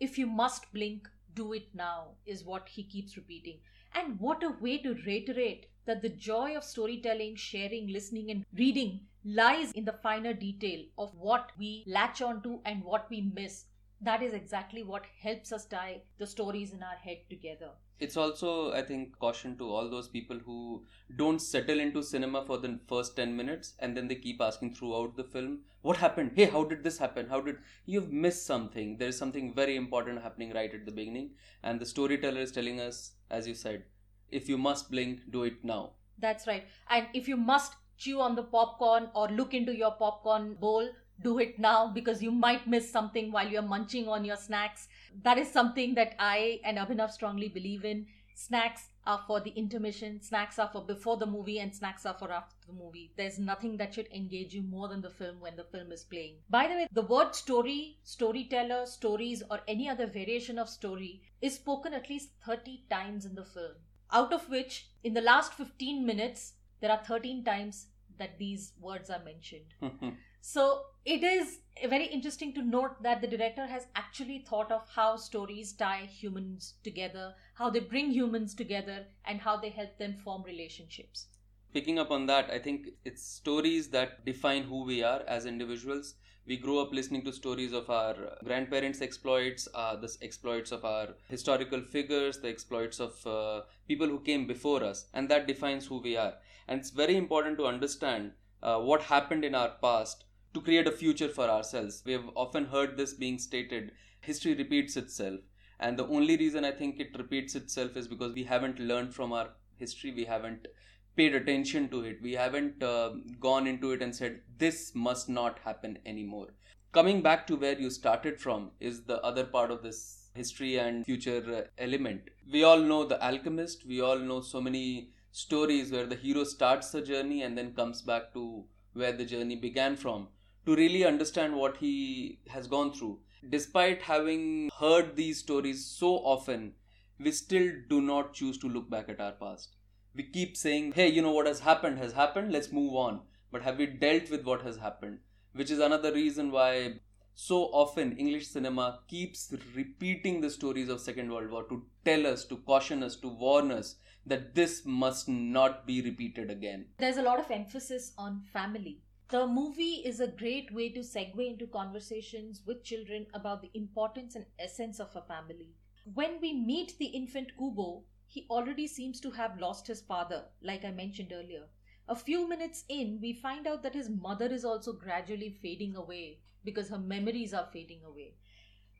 If 0.00 0.16
you 0.16 0.26
must 0.26 0.72
blink, 0.72 1.08
do 1.36 1.52
it 1.52 1.68
now, 1.74 2.16
is 2.26 2.44
what 2.44 2.68
he 2.68 2.82
keeps 2.82 3.16
repeating. 3.16 3.60
And 3.94 4.18
what 4.18 4.42
a 4.42 4.50
way 4.60 4.78
to 4.78 4.94
reiterate 5.06 5.66
that 5.84 6.02
the 6.02 6.08
joy 6.08 6.56
of 6.56 6.64
storytelling, 6.64 7.36
sharing, 7.36 7.86
listening, 7.88 8.30
and 8.30 8.44
reading 8.54 9.06
lies 9.24 9.70
in 9.72 9.84
the 9.84 9.92
finer 9.92 10.32
detail 10.32 10.84
of 10.98 11.14
what 11.16 11.52
we 11.58 11.84
latch 11.86 12.20
onto 12.20 12.58
and 12.64 12.82
what 12.82 13.08
we 13.10 13.20
miss. 13.20 13.66
That 14.00 14.22
is 14.22 14.34
exactly 14.34 14.82
what 14.82 15.04
helps 15.22 15.52
us 15.52 15.64
tie 15.64 16.02
the 16.18 16.26
stories 16.26 16.72
in 16.72 16.82
our 16.82 16.96
head 16.96 17.18
together. 17.30 17.70
It's 17.98 18.18
also 18.18 18.72
i 18.74 18.82
think 18.82 19.18
caution 19.18 19.56
to 19.56 19.68
all 19.74 19.88
those 19.88 20.08
people 20.14 20.38
who 20.44 20.84
don't 21.20 21.38
settle 21.38 21.80
into 21.80 22.02
cinema 22.02 22.44
for 22.44 22.58
the 22.58 22.78
first 22.90 23.16
10 23.16 23.34
minutes 23.34 23.72
and 23.78 23.96
then 23.96 24.06
they 24.06 24.16
keep 24.16 24.42
asking 24.42 24.74
throughout 24.74 25.16
the 25.16 25.24
film 25.24 25.60
what 25.80 25.96
happened? 25.96 26.32
Hey 26.34 26.44
how 26.44 26.64
did 26.64 26.84
this 26.84 26.98
happen? 26.98 27.28
How 27.28 27.40
did 27.40 27.56
you've 27.86 28.12
missed 28.12 28.44
something. 28.44 28.98
There's 28.98 29.16
something 29.16 29.54
very 29.54 29.76
important 29.76 30.22
happening 30.22 30.52
right 30.52 30.74
at 30.74 30.84
the 30.84 30.92
beginning 30.92 31.30
and 31.62 31.80
the 31.80 31.86
storyteller 31.86 32.40
is 32.40 32.52
telling 32.52 32.80
us 32.80 33.12
as 33.30 33.48
you 33.48 33.54
said 33.54 33.84
if 34.30 34.48
you 34.48 34.58
must 34.58 34.90
blink 34.90 35.20
do 35.30 35.44
it 35.44 35.64
now. 35.64 35.92
That's 36.18 36.46
right. 36.46 36.64
And 36.90 37.06
if 37.14 37.28
you 37.28 37.36
must 37.36 37.76
chew 37.96 38.20
on 38.20 38.36
the 38.36 38.42
popcorn 38.42 39.08
or 39.14 39.28
look 39.28 39.54
into 39.54 39.74
your 39.74 39.92
popcorn 39.92 40.54
bowl 40.54 40.90
do 41.22 41.38
it 41.38 41.58
now 41.58 41.88
because 41.92 42.22
you 42.22 42.30
might 42.30 42.66
miss 42.66 42.90
something 42.90 43.32
while 43.32 43.48
you're 43.48 43.62
munching 43.62 44.08
on 44.08 44.24
your 44.24 44.36
snacks. 44.36 44.88
That 45.22 45.38
is 45.38 45.50
something 45.50 45.94
that 45.94 46.14
I 46.18 46.60
and 46.64 46.78
Abhinav 46.78 47.10
strongly 47.10 47.48
believe 47.48 47.84
in. 47.84 48.06
snacks 48.38 48.90
are 49.06 49.22
for 49.26 49.40
the 49.40 49.50
intermission, 49.50 50.20
snacks 50.20 50.58
are 50.58 50.68
for 50.68 50.82
before 50.84 51.16
the 51.16 51.26
movie, 51.26 51.58
and 51.58 51.74
snacks 51.74 52.04
are 52.04 52.14
for 52.18 52.30
after 52.30 52.54
the 52.66 52.72
movie. 52.72 53.10
There's 53.16 53.38
nothing 53.38 53.78
that 53.78 53.94
should 53.94 54.08
engage 54.12 54.52
you 54.52 54.62
more 54.62 54.88
than 54.88 55.00
the 55.00 55.10
film 55.10 55.40
when 55.40 55.56
the 55.56 55.64
film 55.64 55.90
is 55.90 56.04
playing. 56.04 56.36
By 56.50 56.66
the 56.68 56.74
way, 56.74 56.88
the 56.92 57.02
word 57.02 57.34
story, 57.34 57.98
storyteller, 58.04 58.84
stories, 58.86 59.42
or 59.50 59.60
any 59.66 59.88
other 59.88 60.06
variation 60.06 60.58
of 60.58 60.68
story 60.68 61.22
is 61.40 61.54
spoken 61.54 61.94
at 61.94 62.10
least 62.10 62.30
30 62.44 62.84
times 62.90 63.24
in 63.24 63.34
the 63.34 63.44
film. 63.44 63.72
Out 64.12 64.32
of 64.32 64.48
which, 64.50 64.88
in 65.02 65.14
the 65.14 65.20
last 65.22 65.54
15 65.54 66.04
minutes, 66.04 66.52
there 66.80 66.90
are 66.90 67.02
13 67.04 67.42
times 67.44 67.86
that 68.18 68.38
these 68.38 68.72
words 68.80 69.08
are 69.10 69.22
mentioned. 69.24 69.74
So 70.40 70.82
it 71.04 71.22
is 71.22 71.58
very 71.88 72.06
interesting 72.06 72.54
to 72.54 72.62
note 72.62 73.02
that 73.02 73.20
the 73.20 73.26
director 73.26 73.66
has 73.66 73.86
actually 73.94 74.38
thought 74.48 74.72
of 74.72 74.88
how 74.88 75.16
stories 75.16 75.72
tie 75.72 76.06
humans 76.06 76.74
together, 76.82 77.34
how 77.54 77.70
they 77.70 77.80
bring 77.80 78.10
humans 78.10 78.54
together, 78.54 79.06
and 79.24 79.40
how 79.40 79.56
they 79.56 79.70
help 79.70 79.98
them 79.98 80.14
form 80.14 80.42
relationships. 80.44 81.26
Picking 81.72 81.98
up 81.98 82.10
on 82.10 82.26
that, 82.26 82.50
I 82.50 82.58
think 82.58 82.88
it's 83.04 83.22
stories 83.22 83.88
that 83.90 84.24
define 84.24 84.62
who 84.62 84.84
we 84.84 85.02
are 85.02 85.22
as 85.28 85.46
individuals. 85.46 86.14
We 86.46 86.56
grow 86.56 86.78
up 86.78 86.92
listening 86.92 87.24
to 87.24 87.32
stories 87.32 87.72
of 87.72 87.90
our 87.90 88.14
grandparents' 88.44 89.02
exploits, 89.02 89.68
uh, 89.74 89.96
the 89.96 90.16
exploits 90.22 90.70
of 90.70 90.84
our 90.84 91.08
historical 91.28 91.82
figures, 91.82 92.38
the 92.38 92.48
exploits 92.48 93.00
of 93.00 93.26
uh, 93.26 93.62
people 93.88 94.06
who 94.06 94.20
came 94.20 94.46
before 94.46 94.84
us, 94.84 95.06
and 95.12 95.28
that 95.28 95.48
defines 95.48 95.86
who 95.86 95.98
we 95.98 96.16
are. 96.16 96.34
And 96.68 96.80
it's 96.80 96.90
very 96.90 97.16
important 97.16 97.58
to 97.58 97.66
understand 97.66 98.32
uh, 98.62 98.78
what 98.78 99.02
happened 99.02 99.44
in 99.44 99.54
our 99.54 99.72
past 99.82 100.24
to 100.56 100.62
create 100.62 100.86
a 100.88 100.98
future 101.02 101.28
for 101.28 101.50
ourselves. 101.50 102.02
We 102.06 102.12
have 102.12 102.30
often 102.34 102.64
heard 102.64 102.96
this 102.96 103.12
being 103.12 103.38
stated 103.38 103.92
history 104.20 104.54
repeats 104.54 104.96
itself. 104.96 105.40
And 105.78 105.98
the 105.98 106.06
only 106.06 106.38
reason 106.38 106.64
I 106.64 106.70
think 106.70 106.98
it 106.98 107.18
repeats 107.18 107.54
itself 107.54 107.96
is 107.96 108.08
because 108.08 108.32
we 108.32 108.44
haven't 108.44 108.78
learned 108.78 109.14
from 109.14 109.34
our 109.34 109.50
history, 109.76 110.12
we 110.12 110.24
haven't 110.24 110.66
paid 111.14 111.34
attention 111.34 111.90
to 111.90 112.04
it, 112.04 112.22
we 112.22 112.32
haven't 112.32 112.82
uh, 112.82 113.10
gone 113.38 113.66
into 113.66 113.92
it 113.92 114.00
and 114.00 114.16
said, 114.16 114.40
this 114.56 114.92
must 114.94 115.28
not 115.28 115.58
happen 115.58 115.98
anymore. 116.06 116.48
Coming 116.92 117.20
back 117.20 117.46
to 117.48 117.56
where 117.56 117.78
you 117.78 117.90
started 117.90 118.40
from 118.40 118.70
is 118.80 119.02
the 119.02 119.20
other 119.20 119.44
part 119.44 119.70
of 119.70 119.82
this 119.82 120.30
history 120.34 120.78
and 120.78 121.04
future 121.04 121.42
uh, 121.54 121.68
element. 121.76 122.22
We 122.50 122.64
all 122.64 122.78
know 122.78 123.04
The 123.04 123.22
Alchemist, 123.22 123.84
we 123.86 124.00
all 124.00 124.18
know 124.18 124.40
so 124.40 124.62
many 124.62 125.10
stories 125.32 125.92
where 125.92 126.06
the 126.06 126.16
hero 126.16 126.44
starts 126.44 126.92
the 126.92 127.02
journey 127.02 127.42
and 127.42 127.58
then 127.58 127.74
comes 127.74 128.00
back 128.00 128.32
to 128.32 128.64
where 128.94 129.12
the 129.12 129.26
journey 129.26 129.56
began 129.56 129.96
from 129.96 130.28
to 130.66 130.74
really 130.74 131.04
understand 131.04 131.54
what 131.54 131.76
he 131.76 132.40
has 132.48 132.66
gone 132.66 132.92
through. 132.92 133.20
Despite 133.48 134.02
having 134.02 134.70
heard 134.78 135.14
these 135.14 135.38
stories 135.38 135.86
so 135.86 136.16
often, 136.16 136.72
we 137.18 137.30
still 137.30 137.72
do 137.88 138.00
not 138.00 138.34
choose 138.34 138.58
to 138.58 138.68
look 138.68 138.90
back 138.90 139.08
at 139.08 139.20
our 139.20 139.32
past. 139.32 139.76
We 140.14 140.24
keep 140.24 140.56
saying, 140.56 140.92
hey, 140.92 141.08
you 141.08 141.22
know 141.22 141.32
what 141.32 141.46
has 141.46 141.60
happened 141.60 141.98
has 141.98 142.12
happened, 142.12 142.52
let's 142.52 142.72
move 142.72 142.94
on. 142.94 143.20
But 143.52 143.62
have 143.62 143.78
we 143.78 143.86
dealt 143.86 144.30
with 144.30 144.44
what 144.44 144.62
has 144.62 144.78
happened? 144.78 145.18
Which 145.52 145.70
is 145.70 145.78
another 145.78 146.12
reason 146.12 146.50
why 146.50 147.00
so 147.34 147.64
often 147.64 148.16
English 148.16 148.48
cinema 148.48 149.00
keeps 149.08 149.54
repeating 149.74 150.40
the 150.40 150.50
stories 150.50 150.88
of 150.88 151.00
Second 151.00 151.30
World 151.30 151.50
War 151.50 151.64
to 151.68 151.84
tell 152.04 152.26
us, 152.26 152.44
to 152.46 152.56
caution 152.56 153.02
us, 153.02 153.14
to 153.16 153.28
warn 153.28 153.70
us 153.70 153.96
that 154.24 154.54
this 154.54 154.82
must 154.84 155.28
not 155.28 155.86
be 155.86 156.02
repeated 156.02 156.50
again. 156.50 156.86
There's 156.98 157.18
a 157.18 157.22
lot 157.22 157.38
of 157.38 157.50
emphasis 157.50 158.12
on 158.18 158.42
family 158.52 159.02
the 159.28 159.44
movie 159.46 160.02
is 160.04 160.20
a 160.20 160.28
great 160.28 160.72
way 160.72 160.88
to 160.88 161.00
segue 161.00 161.44
into 161.44 161.66
conversations 161.66 162.62
with 162.64 162.84
children 162.84 163.26
about 163.34 163.60
the 163.60 163.70
importance 163.74 164.36
and 164.36 164.46
essence 164.58 165.00
of 165.00 165.14
a 165.16 165.22
family. 165.22 165.74
When 166.14 166.40
we 166.40 166.52
meet 166.52 166.96
the 166.98 167.06
infant 167.06 167.56
Kubo, 167.58 168.04
he 168.28 168.46
already 168.48 168.86
seems 168.86 169.20
to 169.20 169.32
have 169.32 169.58
lost 169.58 169.88
his 169.88 170.00
father, 170.00 170.44
like 170.62 170.84
I 170.84 170.92
mentioned 170.92 171.32
earlier. 171.32 171.64
A 172.08 172.14
few 172.14 172.48
minutes 172.48 172.84
in, 172.88 173.18
we 173.20 173.32
find 173.32 173.66
out 173.66 173.82
that 173.82 173.94
his 173.94 174.08
mother 174.08 174.46
is 174.46 174.64
also 174.64 174.92
gradually 174.92 175.50
fading 175.50 175.96
away 175.96 176.38
because 176.64 176.88
her 176.88 176.98
memories 176.98 177.52
are 177.52 177.68
fading 177.72 178.04
away. 178.04 178.34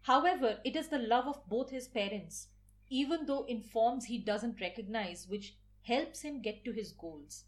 However, 0.02 0.59
it 0.64 0.75
is 0.75 0.88
the 0.88 0.99
love 0.99 1.28
of 1.28 1.49
both 1.49 1.71
his 1.71 1.87
parents, 1.87 2.49
even 2.88 3.26
though 3.26 3.45
in 3.45 3.61
forms 3.61 4.06
he 4.06 4.18
doesn't 4.18 4.61
recognize, 4.61 5.28
which 5.28 5.56
helps 5.83 6.23
him 6.23 6.42
get 6.42 6.64
to 6.64 6.73
his 6.73 6.90
goals. 6.90 7.45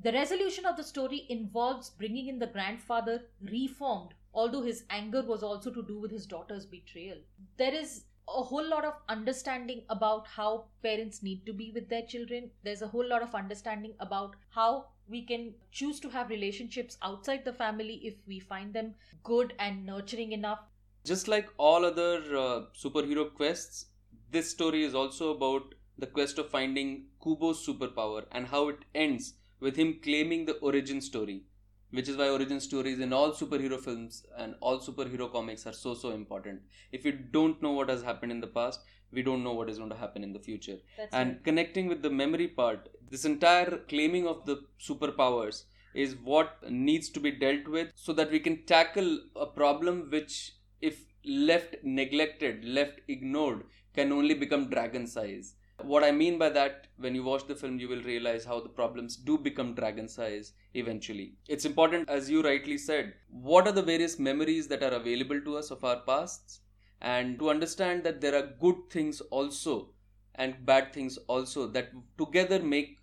The 0.00 0.12
resolution 0.12 0.66
of 0.66 0.76
the 0.76 0.84
story 0.84 1.26
involves 1.28 1.90
bringing 1.90 2.28
in 2.28 2.38
the 2.38 2.46
grandfather 2.46 3.22
reformed, 3.40 4.14
although 4.34 4.62
his 4.62 4.84
anger 4.90 5.22
was 5.22 5.42
also 5.42 5.70
to 5.70 5.82
do 5.82 5.98
with 5.98 6.10
his 6.10 6.26
daughter's 6.26 6.66
betrayal. 6.66 7.18
There 7.56 7.72
is 7.74 8.04
a 8.28 8.42
whole 8.42 8.66
lot 8.66 8.84
of 8.84 8.94
understanding 9.08 9.82
about 9.88 10.26
how 10.26 10.64
parents 10.82 11.22
need 11.22 11.46
to 11.46 11.52
be 11.52 11.70
with 11.72 11.88
their 11.88 12.02
children. 12.02 12.50
There's 12.62 12.82
a 12.82 12.88
whole 12.88 13.06
lot 13.06 13.22
of 13.22 13.34
understanding 13.34 13.94
about 14.00 14.36
how 14.50 14.86
we 15.08 15.22
can 15.22 15.54
choose 15.70 16.00
to 16.00 16.08
have 16.10 16.30
relationships 16.30 16.96
outside 17.02 17.44
the 17.44 17.52
family 17.52 18.00
if 18.02 18.14
we 18.26 18.40
find 18.40 18.72
them 18.72 18.94
good 19.22 19.54
and 19.58 19.84
nurturing 19.84 20.32
enough. 20.32 20.60
Just 21.04 21.28
like 21.28 21.48
all 21.58 21.84
other 21.84 22.16
uh, 22.36 22.62
superhero 22.74 23.32
quests, 23.32 23.86
this 24.30 24.50
story 24.50 24.84
is 24.84 24.94
also 24.94 25.34
about 25.34 25.74
the 25.98 26.06
quest 26.06 26.38
of 26.38 26.50
finding 26.50 27.06
Kubo's 27.22 27.64
superpower 27.64 28.24
and 28.32 28.46
how 28.46 28.68
it 28.68 28.78
ends 28.94 29.34
with 29.60 29.76
him 29.76 30.00
claiming 30.02 30.46
the 30.46 30.58
origin 30.58 31.00
story, 31.00 31.44
which 31.90 32.08
is 32.08 32.16
why 32.16 32.28
origin 32.28 32.60
stories 32.60 32.98
in 32.98 33.12
all 33.12 33.32
superhero 33.32 33.78
films 33.78 34.24
and 34.36 34.54
all 34.60 34.78
superhero 34.78 35.30
comics 35.30 35.66
are 35.66 35.72
so 35.72 35.94
so 35.94 36.10
important. 36.10 36.60
If 36.92 37.04
we 37.04 37.12
don't 37.12 37.62
know 37.62 37.72
what 37.72 37.88
has 37.88 38.02
happened 38.02 38.32
in 38.32 38.40
the 38.40 38.46
past, 38.58 38.80
we 39.12 39.22
don't 39.22 39.44
know 39.44 39.52
what 39.52 39.70
is 39.70 39.78
going 39.78 39.90
to 39.90 39.96
happen 39.96 40.24
in 40.24 40.32
the 40.32 40.40
future. 40.40 40.78
That's 40.96 41.14
and 41.14 41.30
right. 41.30 41.44
connecting 41.44 41.86
with 41.86 42.02
the 42.02 42.10
memory 42.10 42.48
part, 42.48 42.88
this 43.10 43.24
entire 43.24 43.78
claiming 43.88 44.26
of 44.26 44.44
the 44.44 44.62
superpowers 44.80 45.64
is 45.94 46.16
what 46.16 46.58
needs 46.68 47.08
to 47.10 47.20
be 47.20 47.30
dealt 47.30 47.68
with 47.68 47.90
so 47.94 48.12
that 48.12 48.30
we 48.30 48.40
can 48.40 48.66
tackle 48.66 49.20
a 49.36 49.46
problem 49.46 50.08
which, 50.10 50.56
if 50.80 51.04
left 51.24 51.76
neglected, 51.84 52.64
left 52.64 53.00
ignored, 53.08 53.62
can 53.94 54.10
only 54.10 54.34
become 54.34 54.68
dragon 54.68 55.06
size. 55.06 55.54
What 55.82 56.04
I 56.04 56.12
mean 56.12 56.38
by 56.38 56.50
that, 56.50 56.86
when 56.98 57.14
you 57.14 57.24
watch 57.24 57.46
the 57.46 57.54
film, 57.54 57.78
you 57.78 57.88
will 57.88 58.02
realize 58.02 58.44
how 58.44 58.60
the 58.60 58.68
problems 58.68 59.16
do 59.16 59.36
become 59.36 59.74
dragon 59.74 60.08
size 60.08 60.52
eventually. 60.74 61.34
It's 61.48 61.64
important, 61.64 62.08
as 62.08 62.30
you 62.30 62.42
rightly 62.42 62.78
said, 62.78 63.14
what 63.28 63.66
are 63.66 63.72
the 63.72 63.82
various 63.82 64.18
memories 64.18 64.68
that 64.68 64.82
are 64.82 64.92
available 64.92 65.40
to 65.40 65.56
us 65.56 65.70
of 65.70 65.84
our 65.84 66.00
pasts, 66.00 66.60
and 67.00 67.38
to 67.38 67.50
understand 67.50 68.04
that 68.04 68.20
there 68.20 68.34
are 68.34 68.54
good 68.60 68.76
things 68.88 69.20
also 69.20 69.90
and 70.36 70.64
bad 70.64 70.92
things 70.92 71.18
also 71.26 71.66
that 71.66 71.90
together 72.18 72.60
make 72.60 72.98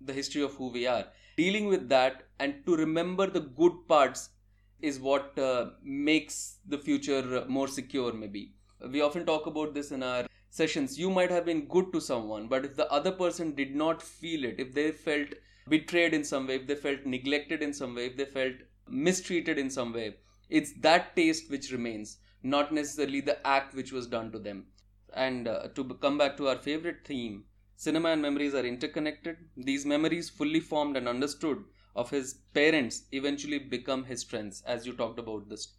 the 0.00 0.12
history 0.12 0.42
of 0.42 0.54
who 0.54 0.68
we 0.68 0.86
are. 0.86 1.04
Dealing 1.36 1.66
with 1.66 1.88
that 1.88 2.22
and 2.40 2.64
to 2.66 2.76
remember 2.76 3.26
the 3.26 3.40
good 3.40 3.72
parts 3.86 4.30
is 4.80 4.98
what 4.98 5.38
uh, 5.38 5.70
makes 5.82 6.56
the 6.66 6.78
future 6.78 7.44
more 7.48 7.68
secure, 7.68 8.12
maybe. 8.12 8.54
We 8.90 9.02
often 9.02 9.24
talk 9.24 9.46
about 9.46 9.72
this 9.72 9.92
in 9.92 10.02
our 10.02 10.26
sessions 10.60 10.98
you 10.98 11.10
might 11.18 11.30
have 11.36 11.46
been 11.50 11.64
good 11.76 11.92
to 11.92 12.00
someone 12.08 12.48
but 12.48 12.64
if 12.64 12.76
the 12.80 12.90
other 12.98 13.12
person 13.22 13.54
did 13.60 13.74
not 13.84 14.02
feel 14.02 14.44
it 14.50 14.60
if 14.66 14.74
they 14.74 14.90
felt 15.06 15.38
betrayed 15.68 16.14
in 16.18 16.24
some 16.32 16.46
way 16.46 16.56
if 16.60 16.66
they 16.66 16.80
felt 16.86 17.06
neglected 17.14 17.62
in 17.68 17.72
some 17.80 17.94
way 17.94 18.06
if 18.10 18.16
they 18.16 18.30
felt 18.38 18.54
mistreated 19.06 19.58
in 19.64 19.70
some 19.78 19.92
way 19.92 20.08
it's 20.48 20.72
that 20.80 21.16
taste 21.16 21.50
which 21.50 21.72
remains 21.72 22.18
not 22.44 22.72
necessarily 22.72 23.20
the 23.22 23.44
act 23.46 23.74
which 23.74 23.90
was 23.90 24.06
done 24.06 24.30
to 24.30 24.38
them. 24.38 24.66
And 25.14 25.48
uh, 25.48 25.68
to 25.74 25.84
come 25.94 26.18
back 26.18 26.36
to 26.36 26.48
our 26.48 26.56
favorite 26.56 27.04
theme 27.04 27.44
cinema 27.76 28.10
and 28.10 28.22
memories 28.22 28.54
are 28.54 28.64
interconnected. 28.64 29.36
These 29.56 29.86
memories 29.86 30.28
fully 30.30 30.60
formed 30.60 30.96
and 30.96 31.08
understood 31.08 31.64
of 31.96 32.10
his 32.10 32.34
parents 32.52 33.04
eventually 33.12 33.58
become 33.58 34.04
his 34.04 34.22
friends 34.22 34.62
as 34.66 34.86
you 34.86 34.92
talked 34.92 35.18
about 35.18 35.48
this 35.48 35.74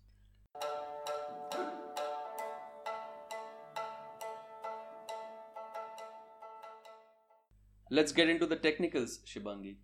Let's 7.96 8.12
get 8.12 8.28
into 8.28 8.46
the 8.46 8.58
technicals, 8.58 9.20
Shibangi. 9.26 9.78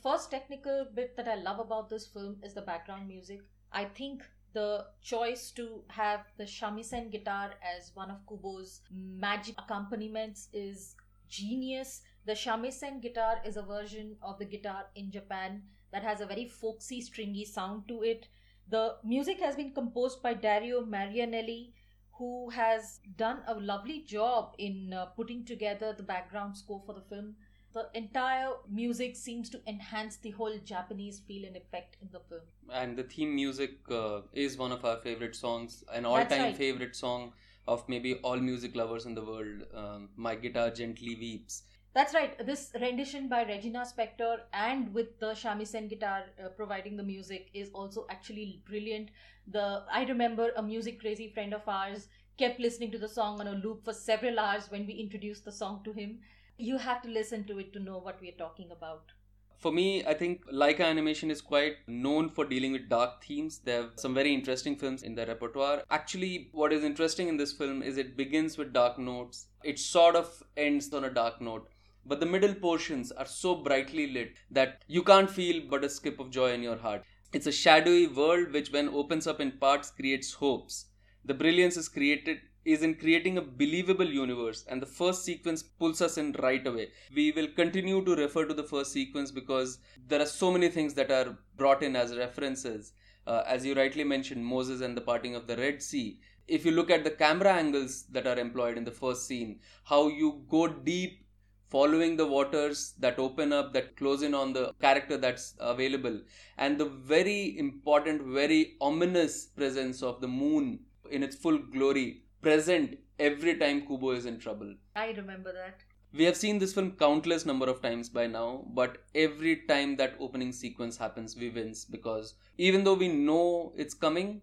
First 0.00 0.30
technical 0.30 0.86
bit 0.94 1.16
that 1.16 1.26
I 1.26 1.34
love 1.34 1.58
about 1.58 1.90
this 1.90 2.06
film 2.06 2.36
is 2.44 2.54
the 2.54 2.62
background 2.62 3.08
music. 3.08 3.40
I 3.72 3.84
think 3.84 4.22
the 4.52 4.86
choice 5.02 5.50
to 5.56 5.82
have 5.88 6.20
the 6.36 6.44
shamisen 6.44 7.10
guitar 7.10 7.54
as 7.60 7.90
one 7.94 8.12
of 8.12 8.24
Kubo's 8.28 8.82
magic 8.92 9.56
accompaniments 9.58 10.46
is 10.52 10.94
genius. 11.28 12.02
The 12.26 12.34
shamisen 12.34 13.02
guitar 13.02 13.40
is 13.44 13.56
a 13.56 13.62
version 13.62 14.14
of 14.22 14.38
the 14.38 14.44
guitar 14.44 14.84
in 14.94 15.10
Japan 15.10 15.64
that 15.90 16.04
has 16.04 16.20
a 16.20 16.26
very 16.26 16.46
folksy, 16.46 17.00
stringy 17.00 17.44
sound 17.44 17.88
to 17.88 18.04
it. 18.04 18.28
The 18.68 18.98
music 19.02 19.40
has 19.40 19.56
been 19.56 19.72
composed 19.72 20.22
by 20.22 20.34
Dario 20.34 20.84
Marianelli, 20.84 21.72
who 22.18 22.50
has 22.50 23.00
done 23.16 23.40
a 23.48 23.54
lovely 23.54 24.02
job 24.02 24.54
in 24.58 24.92
uh, 24.92 25.06
putting 25.06 25.44
together 25.44 25.92
the 25.92 26.04
background 26.04 26.56
score 26.56 26.82
for 26.86 26.92
the 26.92 27.00
film. 27.00 27.34
The 27.74 27.88
entire 27.94 28.52
music 28.68 29.14
seems 29.14 29.50
to 29.50 29.60
enhance 29.66 30.16
the 30.16 30.30
whole 30.30 30.56
Japanese 30.64 31.20
feel 31.20 31.44
and 31.44 31.56
effect 31.56 31.96
in 32.00 32.08
the 32.10 32.20
film. 32.20 32.40
And 32.72 32.96
the 32.96 33.02
theme 33.02 33.34
music 33.34 33.72
uh, 33.90 34.22
is 34.32 34.56
one 34.56 34.72
of 34.72 34.84
our 34.84 34.96
favorite 34.96 35.36
songs, 35.36 35.84
an 35.92 36.06
all 36.06 36.24
time 36.24 36.42
right. 36.42 36.56
favorite 36.56 36.96
song 36.96 37.32
of 37.66 37.86
maybe 37.88 38.14
all 38.16 38.36
music 38.36 38.74
lovers 38.74 39.04
in 39.04 39.14
the 39.14 39.24
world. 39.24 39.64
Um, 39.74 40.08
My 40.16 40.34
Guitar 40.34 40.70
Gently 40.70 41.14
Weeps. 41.16 41.64
That's 41.94 42.14
right. 42.14 42.46
This 42.46 42.70
rendition 42.80 43.28
by 43.28 43.42
Regina 43.44 43.84
Spektor 43.84 44.38
and 44.52 44.92
with 44.94 45.18
the 45.18 45.32
shamisen 45.32 45.88
guitar 45.88 46.24
uh, 46.42 46.48
providing 46.48 46.96
the 46.96 47.02
music 47.02 47.50
is 47.54 47.70
also 47.70 48.06
actually 48.08 48.62
brilliant. 48.66 49.10
The 49.48 49.82
I 49.92 50.04
remember 50.04 50.50
a 50.56 50.62
music 50.62 51.00
crazy 51.00 51.28
friend 51.28 51.52
of 51.52 51.62
ours 51.66 52.08
kept 52.38 52.60
listening 52.60 52.92
to 52.92 52.98
the 52.98 53.08
song 53.08 53.40
on 53.40 53.48
a 53.48 53.52
loop 53.52 53.84
for 53.84 53.92
several 53.92 54.38
hours 54.38 54.70
when 54.70 54.86
we 54.86 54.92
introduced 54.94 55.44
the 55.44 55.52
song 55.52 55.80
to 55.84 55.92
him. 55.92 56.20
You 56.60 56.76
have 56.78 57.02
to 57.02 57.08
listen 57.08 57.44
to 57.44 57.60
it 57.60 57.72
to 57.74 57.78
know 57.78 57.98
what 57.98 58.20
we 58.20 58.30
are 58.30 58.36
talking 58.36 58.72
about. 58.72 59.12
For 59.58 59.70
me, 59.70 60.04
I 60.04 60.12
think 60.12 60.44
Laika 60.52 60.80
Animation 60.80 61.30
is 61.30 61.40
quite 61.40 61.76
known 61.86 62.30
for 62.30 62.44
dealing 62.44 62.72
with 62.72 62.88
dark 62.88 63.22
themes. 63.22 63.60
They 63.60 63.74
have 63.74 63.90
some 63.94 64.12
very 64.12 64.34
interesting 64.34 64.74
films 64.74 65.04
in 65.04 65.14
their 65.14 65.26
repertoire. 65.26 65.84
Actually, 65.88 66.48
what 66.50 66.72
is 66.72 66.82
interesting 66.82 67.28
in 67.28 67.36
this 67.36 67.52
film 67.52 67.80
is 67.80 67.96
it 67.96 68.16
begins 68.16 68.58
with 68.58 68.72
dark 68.72 68.98
notes. 68.98 69.46
It 69.62 69.78
sort 69.78 70.16
of 70.16 70.42
ends 70.56 70.92
on 70.92 71.04
a 71.04 71.10
dark 71.10 71.40
note. 71.40 71.68
But 72.04 72.18
the 72.18 72.26
middle 72.26 72.54
portions 72.54 73.12
are 73.12 73.26
so 73.26 73.54
brightly 73.54 74.08
lit 74.08 74.38
that 74.50 74.82
you 74.88 75.04
can't 75.04 75.30
feel 75.30 75.62
but 75.70 75.84
a 75.84 75.88
skip 75.88 76.18
of 76.18 76.30
joy 76.30 76.52
in 76.54 76.62
your 76.64 76.78
heart. 76.78 77.04
It's 77.32 77.46
a 77.46 77.52
shadowy 77.52 78.08
world 78.08 78.50
which, 78.52 78.72
when 78.72 78.88
opens 78.88 79.28
up 79.28 79.40
in 79.40 79.52
parts, 79.52 79.92
creates 79.92 80.32
hopes. 80.32 80.86
The 81.24 81.34
brilliance 81.34 81.76
is 81.76 81.88
created 81.88 82.38
is 82.64 82.82
in 82.82 82.94
creating 82.94 83.38
a 83.38 83.42
believable 83.42 84.04
universe 84.06 84.64
and 84.68 84.82
the 84.82 84.86
first 84.86 85.24
sequence 85.24 85.62
pulls 85.62 86.02
us 86.02 86.18
in 86.18 86.32
right 86.40 86.66
away. 86.66 86.90
We 87.14 87.32
will 87.32 87.48
continue 87.48 88.04
to 88.04 88.14
refer 88.14 88.44
to 88.44 88.54
the 88.54 88.62
first 88.62 88.92
sequence 88.92 89.30
because 89.30 89.78
there 90.06 90.20
are 90.20 90.26
so 90.26 90.50
many 90.50 90.68
things 90.68 90.94
that 90.94 91.10
are 91.10 91.38
brought 91.56 91.82
in 91.82 91.96
as 91.96 92.16
references. 92.16 92.92
Uh, 93.26 93.42
as 93.46 93.64
you 93.64 93.74
rightly 93.74 94.04
mentioned 94.04 94.44
moses 94.44 94.80
and 94.80 94.96
the 94.96 95.02
parting 95.02 95.34
of 95.34 95.46
the 95.46 95.56
red 95.56 95.82
sea. 95.82 96.18
If 96.46 96.64
you 96.64 96.72
look 96.72 96.90
at 96.90 97.04
the 97.04 97.10
camera 97.10 97.52
angles 97.52 98.04
that 98.10 98.26
are 98.26 98.38
employed 98.38 98.78
in 98.78 98.84
the 98.84 98.90
first 98.90 99.26
scene 99.26 99.60
how 99.84 100.08
you 100.08 100.44
go 100.48 100.66
deep 100.66 101.26
following 101.68 102.16
the 102.16 102.26
waters 102.26 102.94
that 102.98 103.18
open 103.18 103.52
up 103.52 103.72
that 103.74 103.96
close 103.96 104.22
in 104.22 104.34
on 104.34 104.52
the 104.52 104.72
character 104.80 105.18
that's 105.18 105.54
available 105.60 106.18
and 106.56 106.78
the 106.78 106.86
very 106.86 107.58
important 107.58 108.22
very 108.22 108.76
ominous 108.80 109.46
presence 109.46 110.02
of 110.02 110.20
the 110.22 110.28
moon 110.28 110.78
in 111.10 111.22
its 111.22 111.36
full 111.36 111.58
glory 111.58 112.22
present 112.40 112.98
every 113.18 113.56
time 113.56 113.86
Kubo 113.86 114.10
is 114.10 114.26
in 114.26 114.38
trouble. 114.38 114.74
I 114.94 115.10
remember 115.10 115.52
that. 115.52 115.80
We 116.12 116.24
have 116.24 116.36
seen 116.36 116.58
this 116.58 116.72
film 116.72 116.92
countless 116.92 117.44
number 117.44 117.66
of 117.68 117.82
times 117.82 118.08
by 118.08 118.26
now, 118.26 118.64
but 118.68 119.04
every 119.14 119.56
time 119.68 119.96
that 119.96 120.16
opening 120.18 120.52
sequence 120.52 120.96
happens, 120.96 121.36
we 121.36 121.50
wins 121.50 121.84
because 121.84 122.34
even 122.56 122.82
though 122.84 122.94
we 122.94 123.08
know 123.08 123.72
it's 123.76 123.92
coming, 123.94 124.40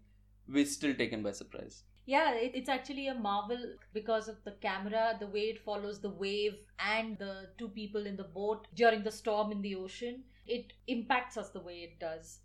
we're 0.48 0.66
still 0.66 0.94
taken 0.94 1.24
by 1.24 1.32
surprise. 1.32 1.84
Yeah, 2.06 2.34
it's 2.36 2.70
actually 2.70 3.08
a 3.08 3.16
marvel 3.16 3.58
because 3.94 4.28
of 4.28 4.44
the 4.44 4.52
camera, 4.62 5.18
the 5.20 5.26
way 5.26 5.46
it 5.50 5.60
follows 5.60 6.00
the 6.00 6.12
wave 6.12 6.54
and 6.78 7.18
the 7.18 7.48
two 7.58 7.70
people 7.70 8.06
in 8.06 8.16
the 8.16 8.24
boat 8.26 8.68
during 8.76 9.04
the 9.04 9.12
storm 9.12 9.52
in 9.52 9.64
the 9.64 9.74
ocean. 9.76 10.24
It 10.46 10.74
impacts 10.86 11.36
us 11.36 11.50
the 11.50 11.62
way 11.62 11.78
it 11.78 12.00
does. 12.00 12.42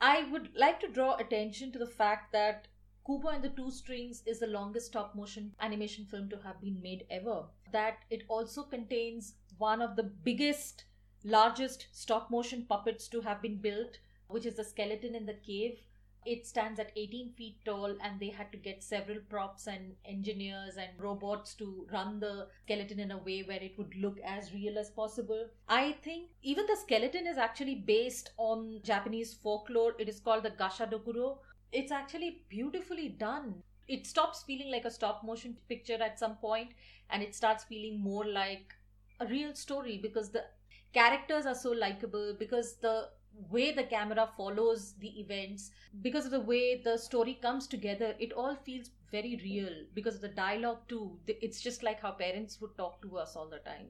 I 0.00 0.24
would 0.32 0.50
like 0.56 0.80
to 0.80 0.88
draw 0.88 1.14
attention 1.16 1.70
to 1.72 1.78
the 1.78 1.86
fact 1.86 2.32
that 2.32 2.66
Kubo 3.06 3.28
and 3.28 3.44
the 3.44 3.50
Two 3.50 3.70
Strings 3.70 4.22
is 4.24 4.40
the 4.40 4.46
longest 4.46 4.86
stop 4.86 5.14
motion 5.14 5.54
animation 5.60 6.06
film 6.06 6.30
to 6.30 6.38
have 6.38 6.58
been 6.62 6.80
made 6.80 7.04
ever. 7.10 7.44
That 7.70 7.98
it 8.08 8.22
also 8.28 8.62
contains 8.62 9.34
one 9.58 9.82
of 9.82 9.94
the 9.94 10.04
biggest, 10.04 10.84
largest 11.22 11.88
stop 11.92 12.30
motion 12.30 12.64
puppets 12.66 13.06
to 13.08 13.20
have 13.20 13.42
been 13.42 13.58
built, 13.58 13.98
which 14.28 14.46
is 14.46 14.56
the 14.56 14.64
skeleton 14.64 15.14
in 15.14 15.26
the 15.26 15.34
cave. 15.34 15.80
It 16.24 16.46
stands 16.46 16.80
at 16.80 16.92
18 16.96 17.34
feet 17.34 17.58
tall, 17.66 17.94
and 18.00 18.18
they 18.18 18.30
had 18.30 18.50
to 18.52 18.56
get 18.56 18.82
several 18.82 19.18
props 19.28 19.66
and 19.66 19.94
engineers 20.06 20.78
and 20.78 20.98
robots 20.98 21.52
to 21.56 21.86
run 21.92 22.18
the 22.20 22.48
skeleton 22.64 22.98
in 22.98 23.10
a 23.10 23.18
way 23.18 23.42
where 23.42 23.62
it 23.62 23.76
would 23.76 23.94
look 23.96 24.18
as 24.24 24.54
real 24.54 24.78
as 24.78 24.88
possible. 24.88 25.46
I 25.68 25.92
think 25.92 26.30
even 26.42 26.64
the 26.64 26.78
skeleton 26.80 27.26
is 27.26 27.36
actually 27.36 27.74
based 27.74 28.30
on 28.38 28.80
Japanese 28.82 29.34
folklore. 29.34 29.92
It 29.98 30.08
is 30.08 30.20
called 30.20 30.44
the 30.44 30.52
Gashadokuro, 30.52 31.36
it's 31.72 31.92
actually 31.92 32.42
beautifully 32.48 33.08
done. 33.08 33.62
It 33.88 34.06
stops 34.06 34.42
feeling 34.42 34.70
like 34.70 34.84
a 34.84 34.90
stop 34.90 35.24
motion 35.24 35.56
picture 35.68 36.02
at 36.02 36.18
some 36.18 36.36
point 36.36 36.70
and 37.10 37.22
it 37.22 37.34
starts 37.34 37.64
feeling 37.64 38.00
more 38.00 38.24
like 38.24 38.74
a 39.20 39.26
real 39.26 39.54
story 39.54 39.98
because 39.98 40.30
the 40.30 40.44
characters 40.92 41.46
are 41.46 41.54
so 41.54 41.70
likable 41.72 42.34
because 42.38 42.76
the 42.76 43.08
way 43.50 43.72
the 43.72 43.82
camera 43.84 44.28
follows 44.36 44.94
the 45.00 45.20
events 45.20 45.70
because 46.02 46.24
of 46.24 46.30
the 46.30 46.40
way 46.40 46.80
the 46.80 46.96
story 46.96 47.34
comes 47.42 47.66
together 47.66 48.14
it 48.20 48.32
all 48.32 48.54
feels 48.54 48.90
very 49.10 49.40
real 49.42 49.72
because 49.92 50.14
of 50.16 50.20
the 50.20 50.28
dialogue 50.28 50.78
too. 50.88 51.18
It's 51.26 51.60
just 51.60 51.82
like 51.82 52.00
how 52.00 52.12
parents 52.12 52.60
would 52.60 52.76
talk 52.76 53.02
to 53.02 53.18
us 53.18 53.36
all 53.36 53.48
the 53.48 53.58
time. 53.58 53.88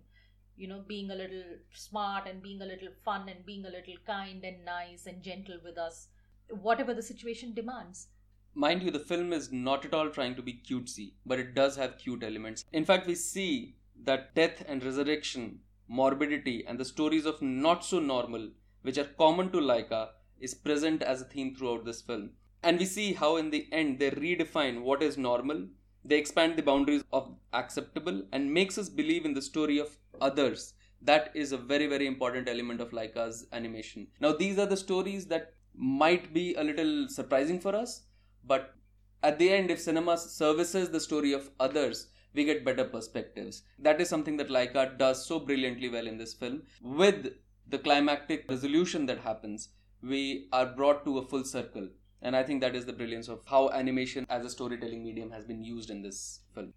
You 0.56 0.68
know 0.68 0.80
being 0.86 1.10
a 1.10 1.14
little 1.14 1.44
smart 1.72 2.26
and 2.28 2.42
being 2.42 2.60
a 2.62 2.66
little 2.66 2.88
fun 3.04 3.28
and 3.28 3.44
being 3.46 3.64
a 3.66 3.70
little 3.70 3.96
kind 4.06 4.44
and 4.44 4.64
nice 4.64 5.06
and 5.06 5.22
gentle 5.22 5.58
with 5.64 5.78
us 5.78 6.08
whatever 6.50 6.94
the 6.94 7.02
situation 7.02 7.54
demands. 7.54 8.08
Mind 8.54 8.82
you, 8.82 8.90
the 8.90 9.00
film 9.00 9.32
is 9.32 9.50
not 9.50 9.84
at 9.84 9.94
all 9.94 10.10
trying 10.10 10.36
to 10.36 10.42
be 10.42 10.62
cutesy, 10.68 11.14
but 11.26 11.40
it 11.40 11.54
does 11.54 11.76
have 11.76 11.98
cute 11.98 12.22
elements. 12.22 12.64
In 12.72 12.84
fact, 12.84 13.06
we 13.06 13.16
see 13.16 13.74
that 14.04 14.34
death 14.34 14.64
and 14.68 14.84
resurrection, 14.84 15.60
morbidity, 15.88 16.64
and 16.66 16.78
the 16.78 16.84
stories 16.84 17.26
of 17.26 17.42
not 17.42 17.84
so 17.84 17.98
normal, 17.98 18.50
which 18.82 18.98
are 18.98 19.08
common 19.18 19.50
to 19.50 19.58
Laika, 19.58 20.10
is 20.38 20.54
present 20.54 21.02
as 21.02 21.22
a 21.22 21.24
theme 21.24 21.54
throughout 21.54 21.84
this 21.84 22.02
film. 22.02 22.30
And 22.62 22.78
we 22.78 22.84
see 22.84 23.12
how, 23.12 23.36
in 23.36 23.50
the 23.50 23.66
end, 23.72 23.98
they 23.98 24.10
redefine 24.10 24.82
what 24.82 25.02
is 25.02 25.18
normal, 25.18 25.66
they 26.04 26.18
expand 26.18 26.56
the 26.56 26.62
boundaries 26.62 27.02
of 27.12 27.34
acceptable, 27.52 28.22
and 28.30 28.52
makes 28.52 28.78
us 28.78 28.88
believe 28.88 29.24
in 29.24 29.34
the 29.34 29.42
story 29.42 29.78
of 29.78 29.96
others. 30.20 30.74
That 31.02 31.32
is 31.34 31.52
a 31.52 31.58
very, 31.58 31.86
very 31.86 32.06
important 32.06 32.48
element 32.48 32.80
of 32.80 32.90
Laika's 32.90 33.46
animation. 33.52 34.06
Now, 34.20 34.32
these 34.32 34.58
are 34.58 34.66
the 34.66 34.76
stories 34.76 35.26
that 35.26 35.54
might 35.76 36.32
be 36.32 36.54
a 36.54 36.64
little 36.64 37.08
surprising 37.08 37.60
for 37.60 37.74
us, 37.74 38.02
but 38.44 38.74
at 39.22 39.38
the 39.38 39.50
end, 39.50 39.70
if 39.70 39.80
cinema 39.80 40.18
services 40.18 40.90
the 40.90 41.00
story 41.00 41.32
of 41.32 41.50
others, 41.58 42.08
we 42.34 42.44
get 42.44 42.64
better 42.64 42.84
perspectives. 42.84 43.62
That 43.78 44.00
is 44.00 44.08
something 44.08 44.36
that 44.36 44.50
Laika 44.50 44.98
does 44.98 45.24
so 45.26 45.38
brilliantly 45.38 45.88
well 45.88 46.06
in 46.06 46.18
this 46.18 46.34
film. 46.34 46.62
With 46.82 47.34
the 47.66 47.78
climactic 47.78 48.44
resolution 48.50 49.06
that 49.06 49.20
happens, 49.20 49.70
we 50.02 50.48
are 50.52 50.66
brought 50.66 51.04
to 51.06 51.18
a 51.18 51.26
full 51.26 51.44
circle. 51.44 51.88
And 52.20 52.36
I 52.36 52.42
think 52.42 52.60
that 52.60 52.74
is 52.74 52.84
the 52.86 52.92
brilliance 52.92 53.28
of 53.28 53.40
how 53.46 53.70
animation 53.70 54.26
as 54.28 54.44
a 54.44 54.50
storytelling 54.50 55.02
medium 55.04 55.30
has 55.30 55.44
been 55.44 55.62
used 55.62 55.90
in 55.90 56.02
this 56.02 56.40
film. 56.54 56.72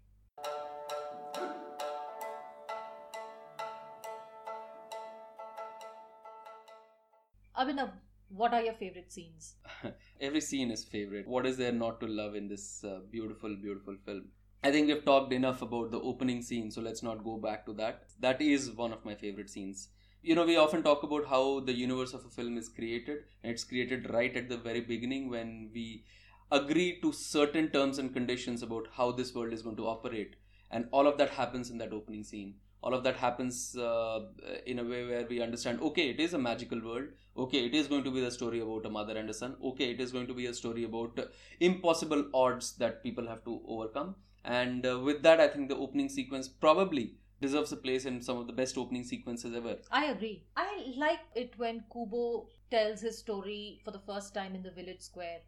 Abhinav, 7.58 7.90
what 8.28 8.54
are 8.54 8.62
your 8.62 8.74
favorite 8.74 9.12
scenes? 9.12 9.54
Every 10.20 10.40
scene 10.40 10.70
is 10.70 10.84
favorite. 10.84 11.26
What 11.26 11.46
is 11.46 11.56
there 11.56 11.72
not 11.72 12.00
to 12.00 12.06
love 12.06 12.34
in 12.34 12.48
this 12.48 12.84
uh, 12.84 13.00
beautiful, 13.10 13.56
beautiful 13.56 13.96
film? 14.04 14.28
I 14.62 14.72
think 14.72 14.88
we've 14.88 15.04
talked 15.04 15.32
enough 15.32 15.62
about 15.62 15.90
the 15.90 16.00
opening 16.00 16.42
scene, 16.42 16.70
so 16.70 16.80
let's 16.80 17.02
not 17.02 17.24
go 17.24 17.36
back 17.36 17.64
to 17.66 17.72
that. 17.74 18.04
That 18.20 18.42
is 18.42 18.72
one 18.72 18.92
of 18.92 19.04
my 19.04 19.14
favorite 19.14 19.48
scenes. 19.48 19.88
You 20.20 20.34
know, 20.34 20.44
we 20.44 20.56
often 20.56 20.82
talk 20.82 21.04
about 21.04 21.26
how 21.28 21.60
the 21.60 21.72
universe 21.72 22.12
of 22.12 22.24
a 22.24 22.28
film 22.28 22.58
is 22.58 22.68
created, 22.68 23.18
and 23.42 23.52
it's 23.52 23.64
created 23.64 24.10
right 24.10 24.36
at 24.36 24.48
the 24.48 24.56
very 24.56 24.80
beginning 24.80 25.30
when 25.30 25.70
we 25.72 26.04
agree 26.50 27.00
to 27.02 27.12
certain 27.12 27.70
terms 27.70 27.98
and 27.98 28.12
conditions 28.12 28.62
about 28.62 28.88
how 28.92 29.12
this 29.12 29.34
world 29.34 29.52
is 29.52 29.62
going 29.62 29.76
to 29.76 29.86
operate. 29.86 30.34
And 30.70 30.88
all 30.90 31.06
of 31.06 31.18
that 31.18 31.30
happens 31.30 31.70
in 31.70 31.78
that 31.78 31.92
opening 31.92 32.24
scene 32.24 32.56
all 32.82 32.94
of 32.94 33.02
that 33.04 33.16
happens 33.16 33.76
uh, 33.76 34.20
in 34.66 34.78
a 34.78 34.84
way 34.84 35.04
where 35.06 35.26
we 35.28 35.40
understand 35.42 35.80
okay 35.80 36.10
it 36.10 36.20
is 36.20 36.34
a 36.34 36.38
magical 36.38 36.80
world. 36.80 37.08
Okay 37.36 37.64
it 37.66 37.74
is 37.74 37.86
going 37.86 38.04
to 38.04 38.10
be 38.10 38.20
the 38.20 38.30
story 38.30 38.60
about 38.60 38.86
a 38.86 38.90
mother 38.90 39.16
and 39.16 39.30
a 39.30 39.34
son. 39.34 39.56
Okay 39.62 39.90
it 39.90 40.00
is 40.00 40.12
going 40.12 40.26
to 40.26 40.34
be 40.34 40.46
a 40.46 40.54
story 40.54 40.84
about 40.84 41.18
impossible 41.60 42.24
odds 42.34 42.72
that 42.76 43.02
people 43.02 43.26
have 43.26 43.44
to 43.44 43.60
overcome. 43.66 44.14
And 44.44 44.86
uh, 44.86 44.98
with 45.00 45.22
that 45.22 45.40
i 45.40 45.48
think 45.48 45.68
the 45.68 45.76
opening 45.76 46.08
sequence 46.08 46.48
probably 46.48 47.14
deserves 47.40 47.72
a 47.72 47.76
place 47.76 48.04
in 48.04 48.20
some 48.20 48.38
of 48.38 48.46
the 48.46 48.52
best 48.52 48.76
opening 48.76 49.04
sequences 49.04 49.54
ever. 49.54 49.76
I 49.90 50.06
agree. 50.06 50.44
I 50.56 50.92
like 50.96 51.20
it 51.34 51.52
when 51.56 51.84
kubo 51.92 52.46
tells 52.70 53.00
his 53.00 53.18
story 53.18 53.80
for 53.84 53.90
the 53.90 54.00
first 54.00 54.34
time 54.34 54.54
in 54.54 54.62
the 54.62 54.70
village 54.70 55.00
square 55.00 55.40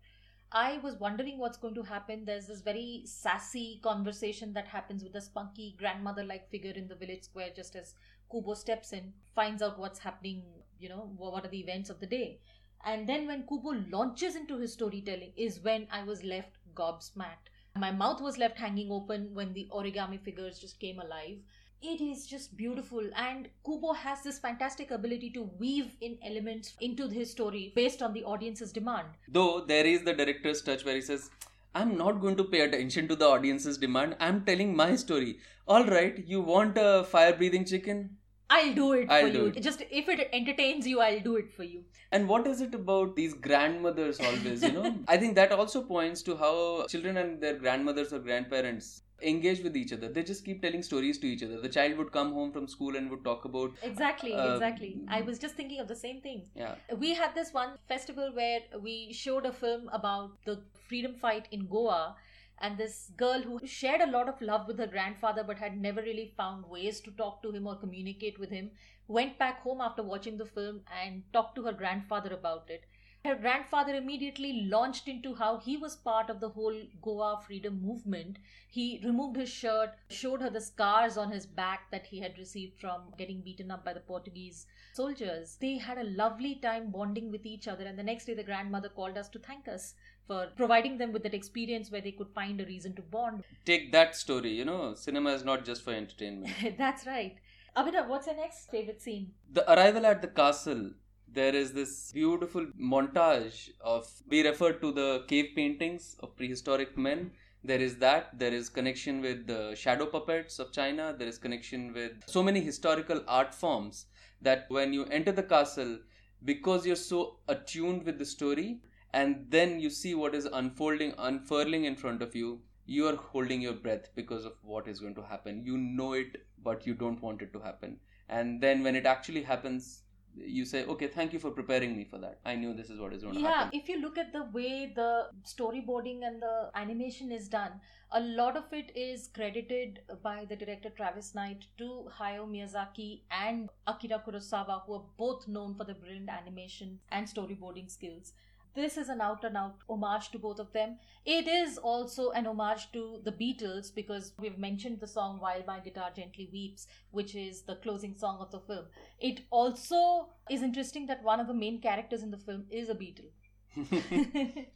I 0.53 0.79
was 0.79 0.97
wondering 0.97 1.39
what's 1.39 1.59
going 1.59 1.77
to 1.77 1.83
happen. 1.83 2.25
There's 2.25 2.49
this 2.49 2.61
very 2.61 3.03
sassy 3.05 3.79
conversation 3.85 4.53
that 4.55 4.67
happens 4.67 5.05
with 5.05 5.15
a 5.15 5.21
spunky 5.21 5.77
grandmother 5.79 6.25
like 6.25 6.51
figure 6.51 6.73
in 6.73 6.89
the 6.89 6.97
village 6.97 7.23
square 7.23 7.51
just 7.55 7.77
as 7.77 7.95
Kubo 8.31 8.55
steps 8.55 8.93
in, 8.93 9.13
finds 9.35 9.63
out 9.63 9.79
what's 9.79 10.01
happening, 10.01 10.43
you 10.79 10.89
know, 10.89 11.13
what 11.17 11.45
are 11.45 11.51
the 11.51 11.61
events 11.61 11.89
of 11.89 12.01
the 12.01 12.07
day. 12.07 12.41
And 12.85 13.09
then 13.09 13.29
when 13.29 13.47
Kubo 13.47 13.75
launches 13.91 14.35
into 14.35 14.59
his 14.59 14.73
storytelling 14.73 15.33
is 15.37 15.61
when 15.61 15.87
I 15.91 16.03
was 16.03 16.25
left 16.25 16.59
gobsmacked. 16.75 17.51
My 17.77 17.93
mouth 17.93 18.21
was 18.21 18.37
left 18.37 18.59
hanging 18.59 18.91
open 18.91 19.33
when 19.35 19.53
the 19.53 19.69
origami 19.71 20.21
figures 20.21 20.59
just 20.59 20.81
came 20.81 20.99
alive 20.99 21.39
it 21.83 22.01
is 22.01 22.27
just 22.27 22.57
beautiful 22.57 23.03
and 23.17 23.49
kubo 23.65 23.93
has 23.93 24.23
this 24.23 24.39
fantastic 24.39 24.91
ability 24.91 25.31
to 25.31 25.43
weave 25.59 25.97
in 26.01 26.19
elements 26.25 26.75
into 26.81 27.09
his 27.09 27.31
story 27.31 27.73
based 27.75 28.03
on 28.03 28.13
the 28.13 28.25
audience's 28.25 28.73
demand 28.73 29.07
though 29.29 29.65
there 29.67 29.87
is 29.87 30.03
the 30.03 30.13
director's 30.13 30.63
touch 30.63 30.85
where 30.85 30.95
he 30.95 31.01
says 31.01 31.31
I'm 31.73 31.97
not 31.97 32.21
going 32.21 32.37
to 32.37 32.45
pay 32.45 32.63
attention 32.63 33.07
to 33.07 33.15
the 33.15 33.27
audience's 33.27 33.79
demand. 33.79 34.17
I'm 34.19 34.45
telling 34.45 34.75
my 34.75 34.97
story. 34.97 35.39
All 35.69 35.85
right, 35.85 36.19
you 36.27 36.41
want 36.41 36.77
a 36.77 37.05
fire 37.05 37.33
breathing 37.33 37.65
chicken? 37.65 38.17
I'll 38.53 38.75
do 38.75 38.93
it 38.95 39.09
I'll 39.09 39.27
for 39.27 39.33
do 39.33 39.39
you. 39.39 39.47
it. 39.47 39.63
Just 39.63 39.83
if 39.89 40.09
it 40.09 40.29
entertains 40.33 40.85
you, 40.85 41.01
I'll 41.01 41.21
do 41.21 41.37
it 41.37 41.53
for 41.53 41.63
you. 41.63 41.85
And 42.11 42.29
what 42.29 42.49
is 42.49 42.61
it 42.61 42.75
about 42.75 43.15
these 43.15 43.35
grandmothers 43.35 44.19
always, 44.19 44.65
you 44.65 44.73
know? 44.73 44.97
I 45.09 45.17
think 45.17 45.37
that 45.37 45.53
also 45.53 45.83
points 45.83 46.23
to 46.23 46.37
how 46.37 46.87
children 46.89 47.17
and 47.19 47.41
their 47.41 47.55
grandmothers 47.55 48.13
or 48.13 48.19
grandparents 48.19 49.03
engage 49.23 49.63
with 49.63 49.77
each 49.77 49.93
other. 49.93 50.09
They 50.09 50.23
just 50.23 50.45
keep 50.45 50.63
telling 50.63 50.83
stories 50.83 51.19
to 51.19 51.27
each 51.27 51.43
other. 51.43 51.61
The 51.61 51.69
child 51.69 51.97
would 51.99 52.13
come 52.13 52.33
home 52.33 52.53
from 52.53 52.69
school 52.69 52.97
and 52.97 53.11
would 53.11 53.25
talk 53.25 53.45
about, 53.45 53.73
Exactly, 53.83 54.33
Uh, 54.35 54.55
exactly. 54.55 55.01
I 55.09 55.21
was 55.23 55.39
just 55.39 55.55
thinking 55.57 55.81
of 55.81 55.89
the 55.89 55.97
same 55.97 56.21
thing. 56.21 56.49
yeah, 56.55 56.75
We 56.97 57.15
had 57.15 57.35
this 57.35 57.53
one 57.53 57.79
festival 57.89 58.33
where 58.35 58.61
we 58.81 59.13
showed 59.13 59.47
a 59.47 59.53
film 59.53 59.89
about 59.93 60.43
the 60.45 60.63
freedom 60.89 61.15
fight 61.15 61.49
in 61.51 61.67
Goa. 61.67 62.17
And 62.63 62.77
this 62.77 63.11
girl 63.17 63.41
who 63.41 63.67
shared 63.67 64.03
a 64.03 64.11
lot 64.11 64.29
of 64.29 64.41
love 64.43 64.67
with 64.67 64.79
her 64.79 64.87
grandfather 64.87 65.43
but 65.43 65.59
had 65.59 65.81
never 65.81 66.03
really 66.03 66.35
found 66.37 66.67
ways 66.69 67.01
to 67.01 67.11
talk 67.13 67.43
to 67.43 67.51
him 67.53 67.67
or 67.67 67.77
communicate 67.77 68.39
with 68.39 68.51
him 68.51 68.71
went 69.09 69.39
back 69.39 69.63
home 69.63 69.81
after 69.81 70.03
watching 70.03 70.37
the 70.37 70.45
film 70.47 70.83
and 71.03 71.23
talked 71.33 71.55
to 71.57 71.63
her 71.65 71.73
grandfather 71.73 72.33
about 72.35 72.69
it. 72.71 72.85
Her 73.25 73.35
grandfather 73.35 73.95
immediately 73.95 74.63
launched 74.63 75.07
into 75.07 75.35
how 75.35 75.59
he 75.59 75.77
was 75.77 75.95
part 75.95 76.31
of 76.31 76.41
the 76.41 76.49
whole 76.49 76.75
Goa 77.03 77.41
freedom 77.47 77.83
movement. 77.83 78.39
He 78.69 79.01
removed 79.05 79.37
his 79.37 79.51
shirt, 79.51 79.91
showed 80.09 80.41
her 80.41 80.49
the 80.49 80.61
scars 80.61 81.19
on 81.19 81.31
his 81.31 81.45
back 81.45 81.91
that 81.91 82.07
he 82.07 82.21
had 82.21 82.39
received 82.39 82.81
from 82.81 83.13
getting 83.19 83.43
beaten 83.43 83.71
up 83.71 83.85
by 83.85 83.93
the 83.93 84.01
Portuguese 84.01 84.67
soldiers. 84.95 85.59
They 85.61 85.77
had 85.77 85.99
a 85.99 86.05
lovely 86.05 86.55
time 86.57 86.91
bonding 86.91 87.31
with 87.31 87.45
each 87.45 87.69
other, 87.69 87.85
and 87.85 87.99
the 87.99 88.03
next 88.03 88.25
day, 88.25 88.35
the 88.35 88.43
grandmother 88.43 88.89
called 88.89 89.19
us 89.19 89.29
to 89.31 89.39
thank 89.39 89.69
us 89.69 89.95
for 90.27 90.49
providing 90.57 90.97
them 90.97 91.13
with 91.13 91.23
that 91.25 91.35
experience 91.35 91.91
where 91.91 92.01
they 92.01 92.13
could 92.13 92.31
find 92.31 92.61
a 92.61 92.65
reason 92.65 92.95
to 92.95 93.03
bond. 93.03 93.45
take 93.67 93.93
that 93.93 94.17
story, 94.17 94.51
you 94.53 94.65
know, 94.65 94.95
cinema 94.95 95.31
is 95.35 95.45
not 95.45 95.65
just 95.67 95.83
for 95.83 95.93
entertainment. 95.93 96.55
That's 96.79 97.07
right. 97.07 97.37
Abhinav, 97.77 98.09
what's 98.09 98.27
your 98.27 98.37
next 98.37 98.71
favorite 98.71 99.03
scene? 99.03 99.33
the 99.53 99.71
arrival 99.73 100.07
at 100.07 100.23
the 100.23 100.29
castle 100.29 100.91
there 101.33 101.55
is 101.55 101.73
this 101.73 102.13
beautiful 102.13 102.67
montage 102.81 103.71
of 103.81 104.09
we 104.29 104.47
refer 104.47 104.73
to 104.73 104.93
the 104.93 105.25
cave 105.29 105.51
paintings 105.55 106.17
of 106.21 106.37
prehistoric 106.37 106.97
men. 106.99 107.31
There 107.63 107.81
is 107.81 107.97
that. 107.97 108.39
There 108.39 108.53
is 108.53 108.69
connection 108.69 109.21
with 109.21 109.47
the 109.47 109.75
shadow 109.75 110.07
puppets 110.07 110.59
of 110.59 110.73
china. 110.73 111.15
There 111.17 111.29
is 111.29 111.39
connection 111.39 111.93
with 111.93 112.13
so 112.27 112.43
many 112.43 112.61
historical 112.61 113.23
art 113.29 113.55
forms 113.55 114.07
that 114.43 114.65
when 114.69 114.93
you 114.93 115.05
enter 115.07 115.33
the 115.33 115.43
castle 115.43 115.99
because 116.45 116.87
you're 116.87 116.97
so 116.97 117.37
attuned 117.49 118.05
with 118.05 118.19
the 118.19 118.25
story 118.25 118.81
and 119.13 119.47
then 119.51 119.79
you 119.79 119.91
see 119.91 120.15
what 120.15 120.35
is 120.35 120.47
unfolding 120.47 121.15
unfurling 121.19 121.85
in 121.85 121.97
front 121.97 122.23
of 122.23 122.35
you 122.35 122.61
you 122.87 123.07
are 123.07 123.17
holding 123.17 123.61
your 123.61 123.75
breath 123.75 124.09
because 124.17 124.45
of 124.45 124.55
what 124.63 124.89
is 124.89 124.99
going 124.99 125.15
to 125.15 125.23
happen. 125.23 125.63
You 125.65 125.79
know 125.79 126.15
it 126.15 126.45
but 126.63 126.87
you 126.87 126.95
don't 126.95 127.23
want 127.23 127.41
it 127.43 127.53
to 127.53 127.61
happen. 127.61 127.99
And 128.29 128.61
then 128.61 128.83
when 128.83 128.97
it 128.97 129.07
actually 129.07 129.43
happens 129.43 130.03
you 130.47 130.65
say 130.65 130.85
okay 130.87 131.07
thank 131.07 131.33
you 131.33 131.39
for 131.39 131.51
preparing 131.51 131.97
me 131.97 132.05
for 132.05 132.19
that 132.19 132.39
i 132.45 132.55
knew 132.55 132.73
this 132.75 132.91
is 132.91 132.99
what 132.99 133.13
is 133.13 133.23
going 133.23 133.35
to 133.35 133.41
happen. 133.41 133.53
Yeah, 133.53 133.65
happen 133.65 133.81
if 133.81 133.89
you 133.89 134.01
look 134.01 134.19
at 134.19 134.33
the 134.33 134.45
way 134.53 134.93
the 134.95 135.29
storyboarding 135.45 136.27
and 136.27 136.43
the 136.43 136.71
animation 136.75 137.33
is 137.33 137.49
done, 137.49 137.73
a 138.13 138.21
lot 138.21 138.57
of 138.57 138.65
it 138.73 138.91
is 138.97 139.29
credited 139.29 140.01
by 140.23 140.45
the 140.49 140.57
director 140.57 140.91
Travis 140.91 141.35
Knight 141.35 141.67
to 141.79 142.09
Hayao 142.19 142.49
Miyazaki 142.49 143.23
and 143.31 143.69
Akira 143.87 144.23
Kurosawa, 144.27 144.83
who 144.87 144.95
are 144.95 145.05
both 145.17 145.47
known 145.47 145.75
for 145.75 145.85
their 145.85 145.95
brilliant 145.95 146.29
animation 146.29 146.99
and 147.11 147.27
storyboarding 147.27 147.91
skills. 147.91 148.33
This 148.75 148.97
is 148.97 149.09
an 149.09 149.21
out 149.21 149.45
and 149.45 149.57
out 149.57 149.77
homage 149.89 150.31
to 150.31 150.39
both 150.39 150.59
of 150.59 150.73
them. 150.73 150.99
It 151.25 151.49
is 151.49 151.77
also 151.79 152.31
an 152.31 152.47
homage 152.47 152.91
to 152.93 153.21
the 153.25 153.33
Beatles 153.33 153.95
because 153.95 154.33
we've 154.39 154.59
mentioned 154.59 155.01
the 155.01 155.07
song 155.07 155.39
While 155.41 155.63
My 155.67 155.81
Guitar 155.81 156.11
Gently 156.15 156.49
Weeps, 156.53 156.87
which 157.11 157.35
is 157.35 157.63
the 157.63 157.77
closing 157.77 158.17
song 158.17 158.39
of 158.41 158.51
the 158.51 158.61
film. 158.61 158.87
It 159.19 159.41
also 159.51 160.31
is 160.49 160.63
interesting 160.63 161.07
that 161.07 161.23
one 161.23 161.41
of 161.41 161.47
the 161.47 161.55
main 161.55 161.81
characters 161.81 162.23
in 162.23 162.31
the 162.31 162.39
film 162.39 162.67
is 162.71 162.89
a 162.89 162.95
Beatle. 162.95 163.31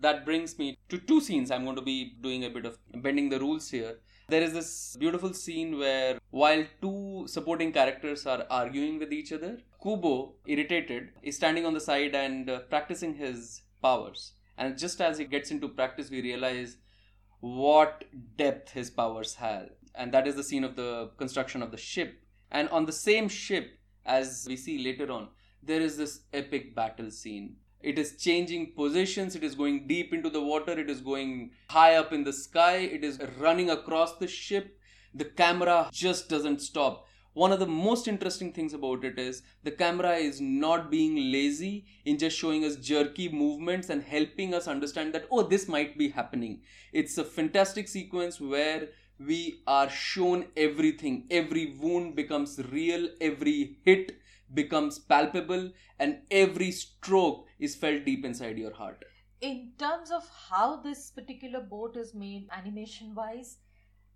that 0.00 0.24
brings 0.24 0.58
me 0.58 0.76
to 0.88 0.98
two 0.98 1.20
scenes 1.20 1.50
i'm 1.50 1.64
going 1.64 1.76
to 1.76 1.82
be 1.82 2.14
doing 2.20 2.44
a 2.44 2.50
bit 2.50 2.64
of 2.64 2.78
bending 3.06 3.28
the 3.28 3.38
rules 3.38 3.68
here 3.70 3.94
there 4.28 4.42
is 4.42 4.52
this 4.52 4.96
beautiful 4.98 5.32
scene 5.34 5.78
where 5.78 6.18
while 6.30 6.64
two 6.80 7.24
supporting 7.28 7.72
characters 7.72 8.26
are 8.26 8.46
arguing 8.50 8.98
with 8.98 9.12
each 9.12 9.32
other 9.32 9.58
kubo 9.82 10.34
irritated 10.46 11.10
is 11.22 11.36
standing 11.36 11.66
on 11.66 11.74
the 11.74 11.80
side 11.80 12.14
and 12.14 12.48
uh, 12.48 12.60
practicing 12.70 13.14
his 13.14 13.62
powers. 13.82 14.32
And 14.56 14.78
just 14.78 15.00
as 15.00 15.18
he 15.18 15.24
gets 15.24 15.50
into 15.50 15.68
practice 15.68 16.10
we 16.10 16.22
realize 16.22 16.78
what 17.40 18.04
depth 18.38 18.70
his 18.70 18.90
powers 18.90 19.34
have. 19.34 19.68
And 19.94 20.12
that 20.12 20.26
is 20.26 20.36
the 20.36 20.44
scene 20.44 20.64
of 20.64 20.76
the 20.76 21.10
construction 21.18 21.62
of 21.62 21.70
the 21.70 21.76
ship. 21.76 22.22
And 22.50 22.68
on 22.70 22.86
the 22.86 22.92
same 22.92 23.28
ship 23.28 23.78
as 24.06 24.46
we 24.48 24.56
see 24.56 24.78
later 24.82 25.10
on 25.12 25.28
there 25.62 25.80
is 25.80 25.96
this 25.96 26.20
epic 26.32 26.74
battle 26.74 27.10
scene 27.10 27.56
it 27.84 27.98
is 27.98 28.16
changing 28.16 28.72
positions 28.72 29.36
it 29.36 29.44
is 29.44 29.54
going 29.54 29.86
deep 29.86 30.12
into 30.12 30.30
the 30.30 30.40
water 30.40 30.72
it 30.72 30.88
is 30.90 31.00
going 31.00 31.50
high 31.70 31.94
up 31.96 32.12
in 32.12 32.24
the 32.24 32.32
sky 32.32 32.76
it 32.76 33.04
is 33.04 33.20
running 33.38 33.70
across 33.70 34.16
the 34.16 34.28
ship. 34.28 34.78
The 35.14 35.24
camera 35.24 35.90
just 35.92 36.28
doesn't 36.28 36.60
stop. 36.60 37.06
One 37.34 37.52
of 37.52 37.58
the 37.58 37.66
most 37.66 38.06
interesting 38.06 38.52
things 38.52 38.74
about 38.74 39.04
it 39.04 39.18
is 39.18 39.42
the 39.64 39.70
camera 39.70 40.14
is 40.14 40.40
not 40.40 40.90
being 40.90 41.32
lazy 41.32 41.84
in 42.04 42.18
just 42.18 42.38
showing 42.38 42.64
us 42.64 42.76
jerky 42.76 43.28
movements 43.28 43.90
and 43.90 44.02
helping 44.02 44.54
us 44.54 44.68
understand 44.68 45.14
that 45.14 45.26
oh 45.30 45.42
this 45.42 45.68
might 45.68 45.98
be 45.98 46.10
happening. 46.10 46.60
It's 46.92 47.18
a 47.18 47.24
fantastic 47.24 47.88
sequence 47.88 48.40
where 48.40 48.88
we 49.18 49.60
are 49.66 49.88
shown 49.90 50.46
everything. 50.56 51.26
Every 51.30 51.74
wound 51.80 52.14
becomes 52.16 52.60
real 52.70 53.08
every 53.20 53.78
hit 53.84 54.16
becomes 54.54 54.98
palpable 54.98 55.70
and 55.98 56.18
every 56.30 56.70
stroke 56.70 57.46
is 57.58 57.74
felt 57.74 58.04
deep 58.04 58.24
inside 58.24 58.58
your 58.58 58.74
heart 58.74 59.04
In 59.40 59.72
terms 59.78 60.10
of 60.10 60.28
how 60.48 60.76
this 60.82 61.10
particular 61.10 61.60
boat 61.60 61.96
is 62.02 62.14
made 62.14 62.48
animation 62.58 63.14
wise, 63.14 63.58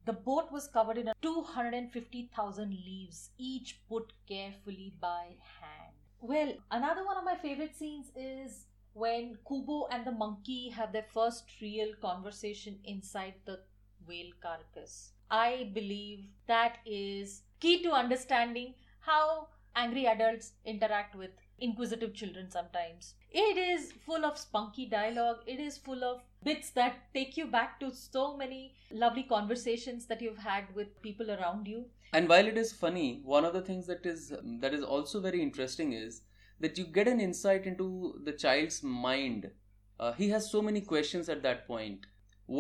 the 0.07 0.13
boat 0.29 0.51
was 0.51 0.69
covered 0.69 0.97
in 0.97 1.11
250,000 1.21 2.71
leaves, 2.71 3.31
each 3.37 3.81
put 3.89 4.13
carefully 4.27 4.95
by 5.01 5.37
hand. 5.61 5.95
Well, 6.21 6.55
another 6.71 7.05
one 7.05 7.19
of 7.19 7.25
my 7.25 7.35
favorite 7.37 7.77
scenes 7.77 8.11
is 8.17 8.67
when 8.95 9.37
Kubo 9.47 9.87
and 9.91 10.07
the 10.07 10.13
monkey 10.13 10.71
have 10.71 10.93
their 10.93 11.07
first 11.13 11.45
real 11.61 11.93
conversation 12.01 12.79
inside 12.85 13.35
the 13.45 13.61
whale 14.07 14.33
carcass. 14.43 15.13
I 15.31 15.71
believe 15.75 16.25
that 16.47 16.79
is 16.87 17.43
key 17.61 17.83
to 17.83 17.93
understanding 17.93 18.75
how 19.01 19.49
angry 19.83 20.07
adults 20.07 20.53
interact 20.65 21.15
with 21.15 21.31
inquisitive 21.61 22.15
children 22.15 22.51
sometimes. 22.51 23.15
It 23.31 23.57
is 23.59 23.93
full 24.07 24.25
of 24.25 24.39
spunky 24.39 24.87
dialogue, 24.87 25.39
it 25.47 25.61
is 25.61 25.77
full 25.79 26.05
of 26.05 26.21
bits 26.45 26.71
that 26.71 26.97
take 27.15 27.37
you 27.37 27.47
back 27.47 27.79
to 27.81 27.95
so 27.95 28.37
many 28.37 28.75
lovely 28.91 29.23
conversations 29.25 30.07
that 30.07 30.23
you've 30.23 30.39
had 30.39 30.65
with 30.75 31.01
people 31.03 31.31
around 31.39 31.67
you. 31.67 31.87
and 32.19 32.29
while 32.33 32.47
it 32.51 32.59
is 32.61 32.71
funny 32.83 33.07
one 33.31 33.47
of 33.47 33.53
the 33.55 33.61
things 33.65 33.89
that 33.93 34.07
is 34.11 34.21
that 34.61 34.75
is 34.77 34.85
also 34.97 35.19
very 35.25 35.41
interesting 35.47 35.91
is 35.97 36.15
that 36.67 36.79
you 36.81 36.85
get 36.99 37.11
an 37.13 37.21
insight 37.25 37.67
into 37.73 37.89
the 38.29 38.33
child's 38.45 38.79
mind 38.83 39.51
uh, 40.01 40.13
he 40.21 40.29
has 40.35 40.51
so 40.55 40.63
many 40.69 40.81
questions 40.93 41.29
at 41.35 41.43
that 41.49 41.61
point 41.67 42.07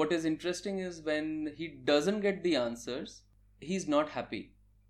what 0.00 0.12
is 0.18 0.26
interesting 0.32 0.82
is 0.88 1.00
when 1.08 1.30
he 1.62 1.68
doesn't 1.92 2.20
get 2.26 2.42
the 2.48 2.54
answers 2.64 3.14
he's 3.70 3.88
not 3.96 4.14
happy 4.18 4.42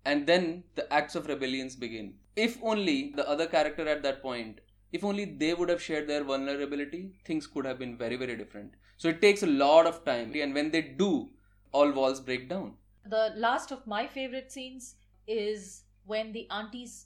and 0.05 0.25
then 0.27 0.63
the 0.75 0.91
acts 0.93 1.15
of 1.15 1.27
rebellions 1.27 1.75
begin 1.75 2.13
if 2.35 2.57
only 2.61 3.11
the 3.15 3.27
other 3.29 3.47
character 3.47 3.87
at 3.87 4.03
that 4.03 4.21
point 4.21 4.59
if 4.91 5.03
only 5.03 5.25
they 5.25 5.53
would 5.53 5.69
have 5.69 5.81
shared 5.81 6.07
their 6.07 6.23
vulnerability 6.23 7.11
things 7.25 7.47
could 7.47 7.65
have 7.65 7.79
been 7.79 7.97
very 7.97 8.15
very 8.15 8.35
different 8.35 8.73
so 8.97 9.09
it 9.09 9.21
takes 9.21 9.43
a 9.43 9.53
lot 9.63 9.85
of 9.85 10.03
time 10.05 10.31
and 10.35 10.53
when 10.53 10.71
they 10.71 10.81
do 10.81 11.29
all 11.71 11.91
walls 11.91 12.19
break 12.29 12.49
down 12.49 12.73
The 13.11 13.33
last 13.43 13.71
of 13.71 13.85
my 13.91 14.07
favorite 14.07 14.51
scenes 14.51 14.95
is 15.27 15.83
when 16.05 16.31
the 16.33 16.47
aunties 16.49 17.05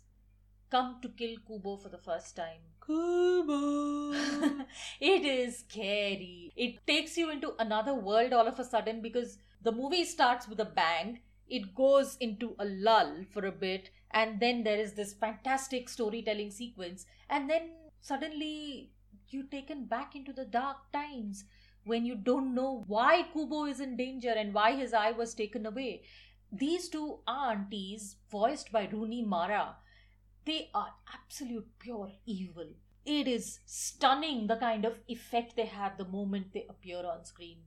come 0.73 0.97
to 1.01 1.09
kill 1.09 1.35
Kubo 1.47 1.77
for 1.77 1.89
the 1.89 1.97
first 1.97 2.35
time. 2.35 2.61
Kubo. 2.85 4.13
it 5.11 5.25
is 5.33 5.59
scary. 5.59 6.51
It 6.55 6.85
takes 6.87 7.15
you 7.17 7.29
into 7.29 7.53
another 7.59 7.93
world 7.93 8.33
all 8.33 8.47
of 8.47 8.59
a 8.59 8.63
sudden 8.63 9.01
because 9.01 9.37
the 9.61 9.71
movie 9.71 10.03
starts 10.03 10.47
with 10.47 10.59
a 10.59 10.65
bang, 10.65 11.19
it 11.53 11.75
goes 11.75 12.17
into 12.19 12.55
a 12.57 12.65
lull 12.65 13.25
for 13.31 13.45
a 13.45 13.51
bit, 13.51 13.91
and 14.09 14.39
then 14.39 14.63
there 14.63 14.79
is 14.79 14.93
this 14.93 15.13
fantastic 15.13 15.87
storytelling 15.87 16.49
sequence, 16.49 17.05
and 17.29 17.47
then 17.47 17.69
suddenly 18.01 18.89
you're 19.29 19.51
taken 19.51 19.85
back 19.85 20.15
into 20.15 20.33
the 20.33 20.45
dark 20.45 20.77
times 20.91 21.45
when 21.85 22.05
you 22.05 22.15
don't 22.15 22.55
know 22.55 22.83
why 22.87 23.27
Kubo 23.33 23.65
is 23.65 23.79
in 23.79 23.95
danger 23.97 24.33
and 24.35 24.51
why 24.53 24.75
his 24.75 24.93
eye 24.93 25.11
was 25.11 25.35
taken 25.35 25.67
away. 25.67 26.01
These 26.51 26.89
two 26.89 27.19
aunties, 27.27 28.15
voiced 28.31 28.71
by 28.71 28.89
Rooney 28.91 29.23
Mara, 29.23 29.75
they 30.45 30.69
are 30.73 30.93
absolute 31.13 31.67
pure 31.77 32.11
evil. 32.25 32.69
It 33.05 33.27
is 33.27 33.59
stunning 33.67 34.47
the 34.47 34.55
kind 34.55 34.85
of 34.85 34.99
effect 35.07 35.55
they 35.55 35.65
have 35.65 35.97
the 35.99 36.05
moment 36.05 36.53
they 36.53 36.65
appear 36.67 37.05
on 37.05 37.25
screen. 37.25 37.59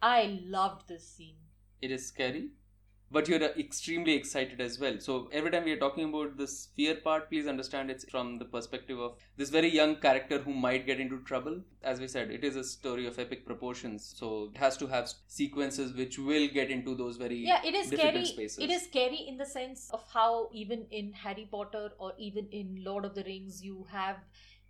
I 0.00 0.40
loved 0.46 0.88
this 0.88 1.06
scene. 1.06 1.36
It 1.82 1.90
is 1.90 2.06
scary, 2.06 2.50
but 3.14 3.28
you're 3.28 3.42
uh, 3.42 3.48
extremely 3.64 4.14
excited 4.14 4.60
as 4.60 4.78
well. 4.78 4.96
So 4.98 5.28
every 5.32 5.50
time 5.50 5.64
we 5.64 5.72
are 5.72 5.82
talking 5.84 6.08
about 6.08 6.36
this 6.36 6.68
fear 6.76 6.96
part, 6.96 7.28
please 7.30 7.46
understand 7.46 7.90
it's 7.90 8.04
from 8.10 8.38
the 8.38 8.44
perspective 8.44 8.98
of 8.98 9.16
this 9.36 9.50
very 9.50 9.68
young 9.68 9.96
character 9.96 10.38
who 10.38 10.52
might 10.52 10.84
get 10.86 11.00
into 11.00 11.20
trouble. 11.20 11.60
As 11.82 12.00
we 12.00 12.08
said, 12.08 12.30
it 12.30 12.44
is 12.44 12.56
a 12.56 12.64
story 12.64 13.06
of 13.06 13.18
epic 13.18 13.46
proportions, 13.46 14.12
so 14.16 14.50
it 14.52 14.58
has 14.58 14.76
to 14.78 14.86
have 14.88 15.12
sequences 15.28 15.94
which 15.94 16.18
will 16.18 16.48
get 16.48 16.70
into 16.70 16.94
those 16.94 17.16
very 17.16 17.36
yeah 17.50 17.60
it 17.64 17.74
is 17.74 17.88
scary 17.88 18.24
spaces. 18.24 18.58
it 18.58 18.70
is 18.70 18.82
scary 18.84 19.20
in 19.28 19.36
the 19.36 19.46
sense 19.46 19.90
of 19.98 20.02
how 20.12 20.48
even 20.52 20.84
in 20.90 21.12
harry 21.12 21.46
potter 21.50 21.90
or 21.98 22.12
even 22.18 22.48
in 22.60 22.82
lord 22.84 23.04
of 23.04 23.14
the 23.14 23.24
rings 23.24 23.62
you 23.62 23.86
have 23.90 24.16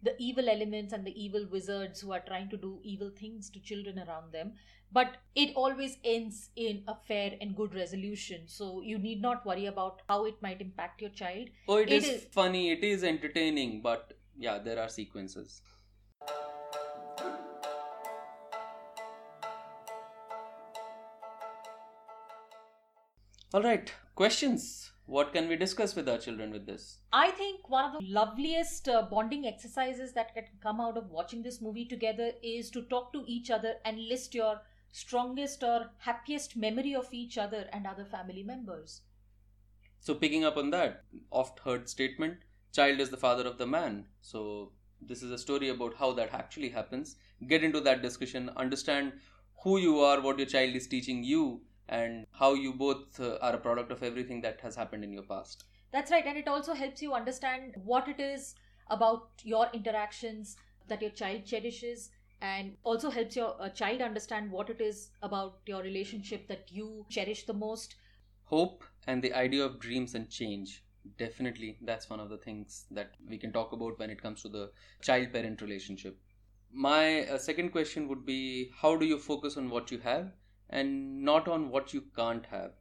the 0.03 0.15
evil 0.19 0.49
elements 0.49 0.93
and 0.93 1.07
the 1.07 1.15
evil 1.25 1.47
wizards 1.51 2.01
who 2.01 2.13
are 2.13 2.23
trying 2.27 2.49
to 2.51 2.57
do 2.57 2.79
evil 2.83 3.11
things 3.19 3.51
to 3.51 3.61
children 3.61 3.99
around 4.07 4.33
them 4.33 4.53
but 4.95 5.17
it 5.43 5.53
always 5.63 5.99
ends 6.05 6.37
in 6.65 6.83
a 6.89 6.95
fair 7.09 7.33
and 7.41 7.57
good 7.61 7.75
resolution 7.75 8.43
so 8.47 8.69
you 8.91 8.99
need 9.07 9.21
not 9.29 9.45
worry 9.51 9.67
about 9.67 10.03
how 10.09 10.25
it 10.25 10.41
might 10.49 10.61
impact 10.67 11.01
your 11.07 11.11
child 11.11 11.49
Oh, 11.69 11.77
it 11.77 11.91
It 11.91 12.03
is, 12.03 12.09
is- 12.11 12.25
funny, 12.41 12.71
it 12.71 12.85
is 12.85 13.05
entertaining, 13.05 13.81
but 13.83 14.13
yeah, 14.39 14.59
there 14.59 14.79
are 14.81 14.89
sequences. 14.89 15.61
All 23.53 23.63
right, 23.63 23.93
questions. 24.15 24.91
What 25.07 25.33
can 25.33 25.49
we 25.49 25.57
discuss 25.57 25.95
with 25.95 26.09
our 26.09 26.19
children 26.19 26.51
with 26.51 26.67
this? 26.67 26.99
I 27.13 27.31
think 27.31 27.69
one 27.69 27.85
of 27.85 28.01
the 28.01 28.07
loveliest 28.09 28.89
uh, 28.89 29.03
bonding 29.03 29.47
exercises 29.47 30.13
that 30.15 30.35
can 30.35 30.45
come 30.63 30.81
out 30.81 30.97
of 30.97 31.11
watching 31.11 31.43
this 31.43 31.61
movie 31.61 31.85
together 31.85 32.33
is 32.43 32.71
to 32.71 32.83
talk 32.83 33.13
to 33.13 33.23
each 33.27 33.51
other 33.51 33.75
and 33.85 33.99
list 34.09 34.35
your 34.35 34.61
strongest 34.95 35.65
or 35.65 35.91
happiest 35.99 36.57
memory 36.57 36.95
of 36.95 37.13
each 37.13 37.37
other 37.37 37.69
and 37.73 37.85
other 37.85 38.05
family 38.05 38.45
members. 38.45 39.01
So, 39.99 40.15
picking 40.15 40.45
up 40.45 40.57
on 40.57 40.71
that 40.71 41.03
oft 41.33 41.59
heard 41.59 41.89
statement, 41.89 42.39
child 42.73 43.01
is 43.01 43.11
the 43.11 43.17
father 43.17 43.45
of 43.45 43.59
the 43.59 43.67
man. 43.67 44.05
So, 44.21 44.71
this 45.03 45.21
is 45.21 45.33
a 45.33 45.39
story 45.39 45.71
about 45.71 45.97
how 45.97 46.13
that 46.13 46.33
actually 46.33 46.69
happens. 46.69 47.17
Get 47.49 47.65
into 47.65 47.81
that 47.81 48.03
discussion, 48.03 48.51
understand 48.57 49.15
who 49.65 49.79
you 49.79 49.99
are, 49.99 50.21
what 50.21 50.39
your 50.39 50.47
child 50.47 50.77
is 50.77 50.87
teaching 50.87 51.25
you, 51.25 51.63
and 51.89 52.25
how 52.31 52.55
you 52.55 52.73
both 52.73 53.19
uh, 53.19 53.39
are 53.43 53.55
a 53.55 53.59
product 53.59 53.91
of 53.91 54.05
everything 54.05 54.43
that 54.43 54.61
has 54.61 54.77
happened 54.77 55.03
in 55.03 55.13
your 55.13 55.25
past. 55.25 55.65
That's 55.91 56.13
right, 56.13 56.25
and 56.25 56.39
it 56.39 56.47
also 56.47 56.73
helps 56.73 57.03
you 57.03 57.15
understand 57.15 57.75
what 57.83 58.07
it 58.07 58.21
is 58.21 58.55
about 58.91 59.31
your 59.43 59.69
interactions 59.73 60.57
that 60.87 61.03
your 61.03 61.11
child 61.11 61.45
cherishes 61.45 62.11
and 62.45 62.77
also 62.83 63.11
helps 63.11 63.37
your 63.37 63.51
uh, 63.61 63.69
child 63.71 64.03
understand 64.03 64.51
what 64.51 64.71
it 64.71 64.81
is 64.81 65.11
about 65.23 65.61
your 65.67 65.83
relationship 65.83 66.49
that 66.49 66.71
you 66.71 67.07
cherish 67.09 67.45
the 67.45 67.61
most 67.67 67.97
Hope 68.47 68.85
and 69.07 69.23
the 69.23 69.33
idea 69.33 69.65
of 69.65 69.81
dreams 69.81 70.15
and 70.15 70.29
change. 70.31 70.85
Definitely, 71.19 71.79
that's 71.81 72.11
one 72.11 72.21
of 72.21 72.29
the 72.29 72.37
things 72.37 72.85
that 72.91 73.13
we 73.29 73.39
can 73.39 73.53
talk 73.53 73.73
about 73.73 73.99
when 73.99 74.11
it 74.11 74.23
comes 74.23 74.43
to 74.43 74.49
the 74.49 74.71
child 75.03 75.33
parent 75.33 75.63
relationship. 75.63 76.19
My 76.73 77.27
uh, 77.27 77.39
second 77.39 77.71
question 77.71 78.07
would 78.09 78.27
be 78.27 78.71
how 78.81 78.97
do 78.97 79.07
you 79.07 79.19
focus 79.19 79.57
on 79.57 79.71
what 79.71 79.91
you 79.91 79.99
have 80.01 80.33
and 80.71 81.23
not 81.23 81.49
on 81.49 81.71
what 81.71 81.95
you 81.95 82.03
can't 82.17 82.45
have? 82.47 82.73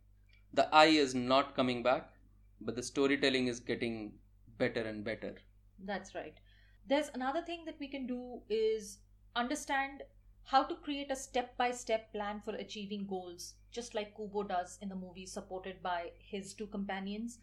The 0.54 0.67
eye 0.76 0.93
is 1.06 1.15
not 1.15 1.56
coming 1.56 1.82
back, 1.82 2.12
but 2.62 2.76
the 2.76 2.84
storytelling 2.84 3.47
is 3.47 3.60
getting 3.60 4.13
better 4.58 4.82
and 4.82 5.04
better. 5.04 5.36
That's 5.80 6.13
right. 6.13 6.36
There's 6.88 7.10
another 7.13 7.41
thing 7.41 7.63
that 7.65 7.80
we 7.80 7.88
can 7.88 8.06
do 8.06 8.41
is 8.49 8.99
understand 9.36 10.04
how 10.46 10.63
to 10.63 10.76
create 10.76 11.12
a 11.12 11.15
step 11.15 11.56
by 11.58 11.72
step 11.72 12.12
plan 12.12 12.41
for 12.43 12.56
achieving 12.56 13.08
goals, 13.08 13.54
just 13.72 13.96
like 13.96 14.15
Kubo 14.15 14.43
does 14.43 14.78
in 14.82 14.89
the 14.89 14.96
movie, 14.96 15.26
supported 15.26 15.82
by 15.82 16.12
his 16.19 16.54
two 16.54 16.67
companions. 16.67 17.39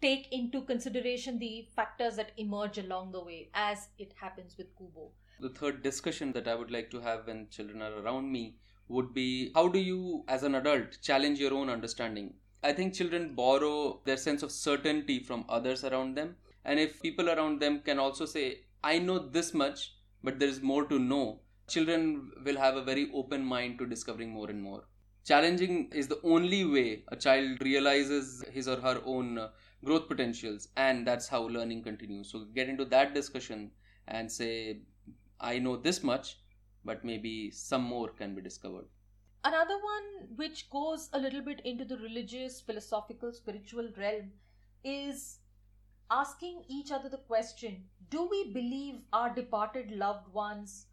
Take 0.00 0.32
into 0.32 0.62
consideration 0.62 1.38
the 1.38 1.68
factors 1.74 2.16
that 2.16 2.32
emerge 2.36 2.78
along 2.78 3.12
the 3.12 3.22
way, 3.22 3.50
as 3.54 3.88
it 3.98 4.14
happens 4.20 4.56
with 4.56 4.76
Kubo. 4.76 5.10
The 5.40 5.50
third 5.50 5.82
discussion 5.82 6.32
that 6.32 6.48
I 6.48 6.54
would 6.54 6.70
like 6.70 6.90
to 6.90 7.00
have 7.00 7.26
when 7.26 7.48
children 7.50 7.82
are 7.82 7.98
around 8.00 8.30
me 8.30 8.56
would 8.88 9.12
be 9.12 9.52
how 9.54 9.68
do 9.68 9.78
you, 9.78 10.24
as 10.28 10.42
an 10.42 10.54
adult, 10.54 10.98
challenge 11.02 11.38
your 11.38 11.52
own 11.54 11.68
understanding? 11.68 12.34
I 12.62 12.72
think 12.72 12.94
children 12.94 13.34
borrow 13.34 14.00
their 14.04 14.16
sense 14.16 14.42
of 14.42 14.50
certainty 14.50 15.20
from 15.20 15.44
others 15.48 15.84
around 15.84 16.16
them. 16.16 16.36
And 16.64 16.80
if 16.80 17.00
people 17.00 17.30
around 17.30 17.60
them 17.60 17.80
can 17.80 17.98
also 17.98 18.24
say, 18.24 18.62
I 18.82 18.98
know 18.98 19.18
this 19.18 19.54
much, 19.54 19.94
but 20.22 20.38
there 20.38 20.48
is 20.48 20.62
more 20.62 20.84
to 20.86 20.98
know, 20.98 21.40
children 21.68 22.30
will 22.44 22.56
have 22.56 22.76
a 22.76 22.84
very 22.84 23.10
open 23.14 23.44
mind 23.44 23.78
to 23.78 23.86
discovering 23.86 24.30
more 24.30 24.50
and 24.50 24.62
more. 24.62 24.84
Challenging 25.24 25.90
is 25.92 26.08
the 26.08 26.20
only 26.22 26.64
way 26.64 27.04
a 27.08 27.16
child 27.16 27.60
realizes 27.62 28.44
his 28.50 28.66
or 28.66 28.80
her 28.80 29.00
own 29.04 29.38
uh, 29.38 29.48
growth 29.84 30.08
potentials, 30.08 30.68
and 30.76 31.06
that's 31.06 31.28
how 31.28 31.42
learning 31.42 31.82
continues. 31.82 32.30
So, 32.32 32.46
get 32.54 32.68
into 32.68 32.84
that 32.86 33.14
discussion 33.14 33.70
and 34.06 34.30
say, 34.30 34.80
I 35.40 35.58
know 35.58 35.76
this 35.76 36.02
much, 36.02 36.38
but 36.84 37.04
maybe 37.04 37.50
some 37.50 37.82
more 37.82 38.08
can 38.08 38.34
be 38.34 38.40
discovered. 38.40 38.86
Another 39.44 39.76
one 39.76 40.36
which 40.36 40.68
goes 40.70 41.10
a 41.12 41.18
little 41.18 41.42
bit 41.42 41.60
into 41.64 41.84
the 41.84 41.98
religious, 41.98 42.60
philosophical, 42.60 43.32
spiritual 43.32 43.88
realm 43.96 44.32
is 44.82 45.38
asking 46.10 46.62
each 46.68 46.90
other 46.90 47.08
the 47.08 47.18
question 47.18 47.84
Do 48.10 48.26
we 48.30 48.52
believe 48.52 49.00
our 49.12 49.34
departed 49.34 49.90
loved 49.90 50.32
ones 50.32 50.86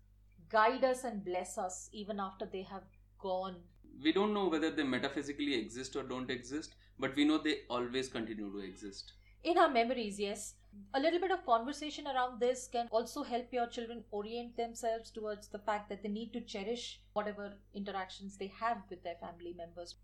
guide 0.50 0.84
us 0.84 1.04
and 1.04 1.24
bless 1.24 1.58
us 1.58 1.90
even 1.94 2.20
after 2.20 2.46
they 2.46 2.64
have 2.64 2.84
gone? 3.20 3.56
We 4.04 4.12
don't 4.12 4.34
know 4.34 4.48
whether 4.48 4.72
they 4.72 4.84
metaphysically 4.84 5.56
exist 5.56 5.96
or 5.96 6.04
don't 6.04 6.30
exist, 6.30 6.76
but 7.00 7.16
we 7.16 7.24
know 7.26 7.38
they 7.38 7.60
always 7.70 8.10
continue 8.10 8.52
to 8.52 8.60
exist. 8.60 9.14
In 9.44 9.58
our 9.58 9.70
memories, 9.70 10.20
yes. 10.20 10.56
A 10.94 11.00
little 11.00 11.20
bit 11.20 11.32
of 11.32 11.46
conversation 11.46 12.06
around 12.08 12.42
this 12.42 12.68
can 12.70 12.90
also 12.92 13.24
help 13.24 13.54
your 13.54 13.68
children 13.68 14.04
orient 14.12 14.58
themselves 14.58 15.12
towards 15.12 15.48
the 15.48 15.60
fact 15.60 15.88
that 15.90 16.04
they 16.04 16.10
need 16.10 16.34
to 16.34 16.42
cherish 16.42 17.00
whatever 17.14 17.54
interactions 17.74 18.38
they 18.38 18.52
have 18.60 18.80
with 18.90 19.02
their 19.04 19.16
family 19.16 19.54
members. 19.58 19.96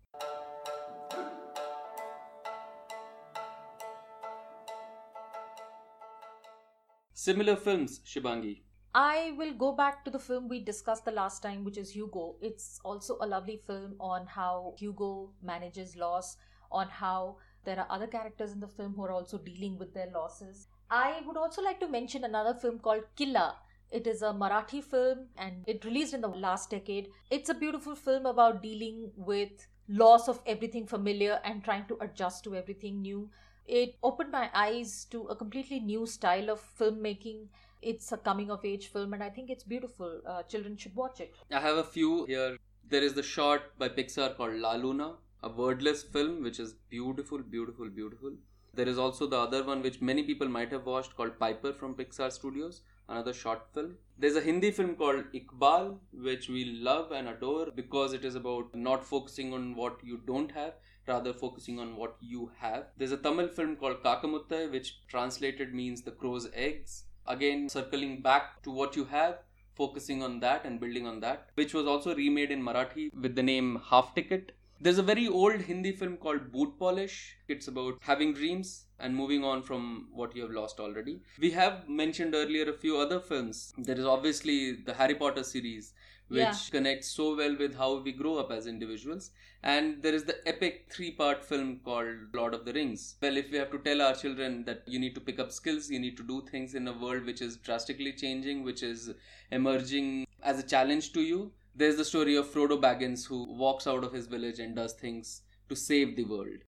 Similar 7.22 7.54
films, 7.54 8.00
Shibangi. 8.04 8.62
I 8.96 9.32
will 9.38 9.52
go 9.54 9.70
back 9.70 10.04
to 10.04 10.10
the 10.10 10.18
film 10.18 10.48
we 10.48 10.58
discussed 10.58 11.04
the 11.04 11.12
last 11.12 11.40
time, 11.40 11.62
which 11.62 11.78
is 11.78 11.90
Hugo. 11.90 12.34
It's 12.40 12.80
also 12.84 13.16
a 13.20 13.26
lovely 13.28 13.60
film 13.64 13.94
on 14.00 14.26
how 14.26 14.74
Hugo 14.76 15.30
manages 15.40 15.94
loss, 15.94 16.36
on 16.72 16.88
how 16.88 17.36
there 17.64 17.78
are 17.78 17.86
other 17.88 18.08
characters 18.08 18.50
in 18.50 18.58
the 18.58 18.66
film 18.66 18.94
who 18.96 19.04
are 19.04 19.12
also 19.12 19.38
dealing 19.38 19.78
with 19.78 19.94
their 19.94 20.10
losses. 20.12 20.66
I 20.90 21.22
would 21.24 21.36
also 21.36 21.62
like 21.62 21.78
to 21.78 21.86
mention 21.86 22.24
another 22.24 22.54
film 22.54 22.80
called 22.80 23.04
Killa. 23.14 23.54
It 23.92 24.08
is 24.08 24.22
a 24.22 24.32
Marathi 24.32 24.82
film 24.82 25.28
and 25.38 25.62
it 25.68 25.84
released 25.84 26.14
in 26.14 26.22
the 26.22 26.26
last 26.26 26.70
decade. 26.70 27.10
It's 27.30 27.50
a 27.50 27.54
beautiful 27.54 27.94
film 27.94 28.26
about 28.26 28.64
dealing 28.64 29.12
with 29.14 29.68
loss 29.88 30.26
of 30.26 30.40
everything 30.44 30.88
familiar 30.88 31.38
and 31.44 31.62
trying 31.62 31.86
to 31.86 31.98
adjust 32.00 32.42
to 32.44 32.56
everything 32.56 33.00
new. 33.00 33.30
It 33.66 33.96
opened 34.02 34.32
my 34.32 34.50
eyes 34.54 35.06
to 35.10 35.26
a 35.28 35.36
completely 35.36 35.80
new 35.80 36.06
style 36.06 36.50
of 36.50 36.60
filmmaking 36.78 37.48
it's 37.82 38.12
a 38.12 38.16
coming 38.16 38.50
of 38.50 38.64
age 38.64 38.86
film 38.86 39.12
and 39.12 39.24
i 39.24 39.28
think 39.28 39.50
it's 39.50 39.64
beautiful 39.64 40.20
uh, 40.24 40.42
children 40.44 40.76
should 40.76 40.94
watch 40.94 41.20
it 41.20 41.34
I 41.50 41.60
have 41.60 41.76
a 41.78 41.84
few 41.84 42.26
here. 42.26 42.56
There 42.88 43.02
is 43.02 43.14
the 43.14 43.22
short 43.22 43.62
by 43.78 43.88
Pixar 43.88 44.36
called 44.36 44.54
La 44.54 44.74
Luna, 44.74 45.14
a 45.42 45.48
wordless 45.48 46.02
film 46.02 46.42
which 46.42 46.60
is 46.60 46.74
beautiful, 46.90 47.38
beautiful, 47.38 47.88
beautiful. 47.88 48.32
There 48.74 48.88
is 48.88 48.98
also 48.98 49.26
the 49.26 49.38
other 49.38 49.64
one 49.64 49.82
which 49.82 50.00
many 50.00 50.22
people 50.22 50.48
might 50.48 50.70
have 50.72 50.86
watched 50.86 51.16
called 51.16 51.38
Piper 51.38 51.72
from 51.72 51.94
Pixar 51.94 52.30
Studios, 52.32 52.82
another 53.08 53.32
short 53.32 53.62
film. 53.72 53.96
There's 54.18 54.36
a 54.36 54.40
Hindi 54.40 54.70
film 54.70 54.94
called 54.94 55.24
Iqbal 55.34 55.98
which 56.12 56.48
we 56.48 56.64
love 56.64 57.12
and 57.12 57.28
adore 57.28 57.70
because 57.74 58.12
it 58.12 58.24
is 58.24 58.34
about 58.34 58.74
not 58.74 59.04
focusing 59.04 59.52
on 59.54 59.74
what 59.74 59.98
you 60.02 60.20
don't 60.26 60.52
have, 60.52 60.74
rather 61.06 61.32
focusing 61.32 61.78
on 61.78 61.96
what 61.96 62.16
you 62.20 62.50
have. 62.58 62.86
There's 62.96 63.12
a 63.12 63.16
Tamil 63.16 63.48
film 63.48 63.76
called 63.76 64.02
Kakamuttai 64.02 64.70
which 64.70 65.06
translated 65.08 65.74
means 65.74 66.02
the 66.02 66.10
crow's 66.10 66.48
eggs. 66.54 67.04
Again, 67.26 67.68
circling 67.68 68.20
back 68.20 68.62
to 68.62 68.70
what 68.70 68.96
you 68.96 69.04
have, 69.04 69.38
focusing 69.74 70.22
on 70.22 70.40
that 70.40 70.64
and 70.64 70.80
building 70.80 71.06
on 71.06 71.20
that, 71.20 71.50
which 71.54 71.74
was 71.74 71.86
also 71.86 72.14
remade 72.14 72.50
in 72.50 72.62
Marathi 72.62 73.12
with 73.14 73.34
the 73.34 73.42
name 73.42 73.80
Half 73.90 74.14
Ticket. 74.14 74.52
There's 74.82 74.98
a 74.98 75.02
very 75.04 75.28
old 75.28 75.60
Hindi 75.60 75.92
film 75.92 76.16
called 76.16 76.50
Boot 76.50 76.76
Polish. 76.76 77.36
It's 77.46 77.68
about 77.68 77.98
having 78.00 78.34
dreams 78.34 78.86
and 78.98 79.14
moving 79.14 79.44
on 79.44 79.62
from 79.62 80.08
what 80.12 80.34
you 80.34 80.42
have 80.42 80.50
lost 80.50 80.80
already. 80.80 81.20
We 81.38 81.52
have 81.52 81.88
mentioned 81.88 82.34
earlier 82.34 82.68
a 82.68 82.72
few 82.76 82.96
other 82.98 83.20
films. 83.20 83.72
There 83.78 83.96
is 83.96 84.04
obviously 84.04 84.72
the 84.72 84.94
Harry 84.94 85.14
Potter 85.14 85.44
series, 85.44 85.94
which 86.26 86.40
Yeah. 86.40 86.58
connects 86.72 87.06
so 87.20 87.36
well 87.36 87.56
with 87.56 87.76
how 87.76 87.90
we 87.98 88.10
grow 88.10 88.34
up 88.38 88.50
as 88.50 88.66
individuals. 88.66 89.30
And 89.62 90.02
there 90.02 90.14
is 90.14 90.24
the 90.24 90.36
epic 90.48 90.88
three 90.90 91.12
part 91.12 91.44
film 91.44 91.78
called 91.84 92.34
Lord 92.34 92.52
of 92.52 92.64
the 92.64 92.72
Rings. 92.72 93.14
Well, 93.22 93.36
if 93.36 93.52
we 93.52 93.58
have 93.58 93.70
to 93.70 93.78
tell 93.78 94.02
our 94.02 94.16
children 94.16 94.64
that 94.64 94.82
you 94.88 94.98
need 94.98 95.14
to 95.14 95.20
pick 95.20 95.38
up 95.38 95.52
skills, 95.52 95.88
you 95.92 96.00
need 96.00 96.16
to 96.16 96.24
do 96.24 96.42
things 96.50 96.74
in 96.74 96.88
a 96.88 96.92
world 97.06 97.24
which 97.24 97.40
is 97.40 97.56
drastically 97.56 98.14
changing, 98.14 98.64
which 98.64 98.82
is 98.82 99.10
emerging 99.52 100.26
as 100.42 100.58
a 100.58 100.64
challenge 100.66 101.12
to 101.12 101.20
you, 101.20 101.52
There's 101.74 101.96
the 101.96 102.04
story 102.04 102.36
of 102.36 102.52
Frodo 102.52 102.78
Baggins 102.78 103.26
who 103.26 103.44
walks 103.44 103.86
out 103.86 104.04
of 104.04 104.12
his 104.12 104.26
village 104.26 104.58
and 104.58 104.76
does 104.76 104.92
things 104.92 105.40
to 105.70 105.74
save 105.74 106.16
the 106.16 106.24
world. 106.24 106.58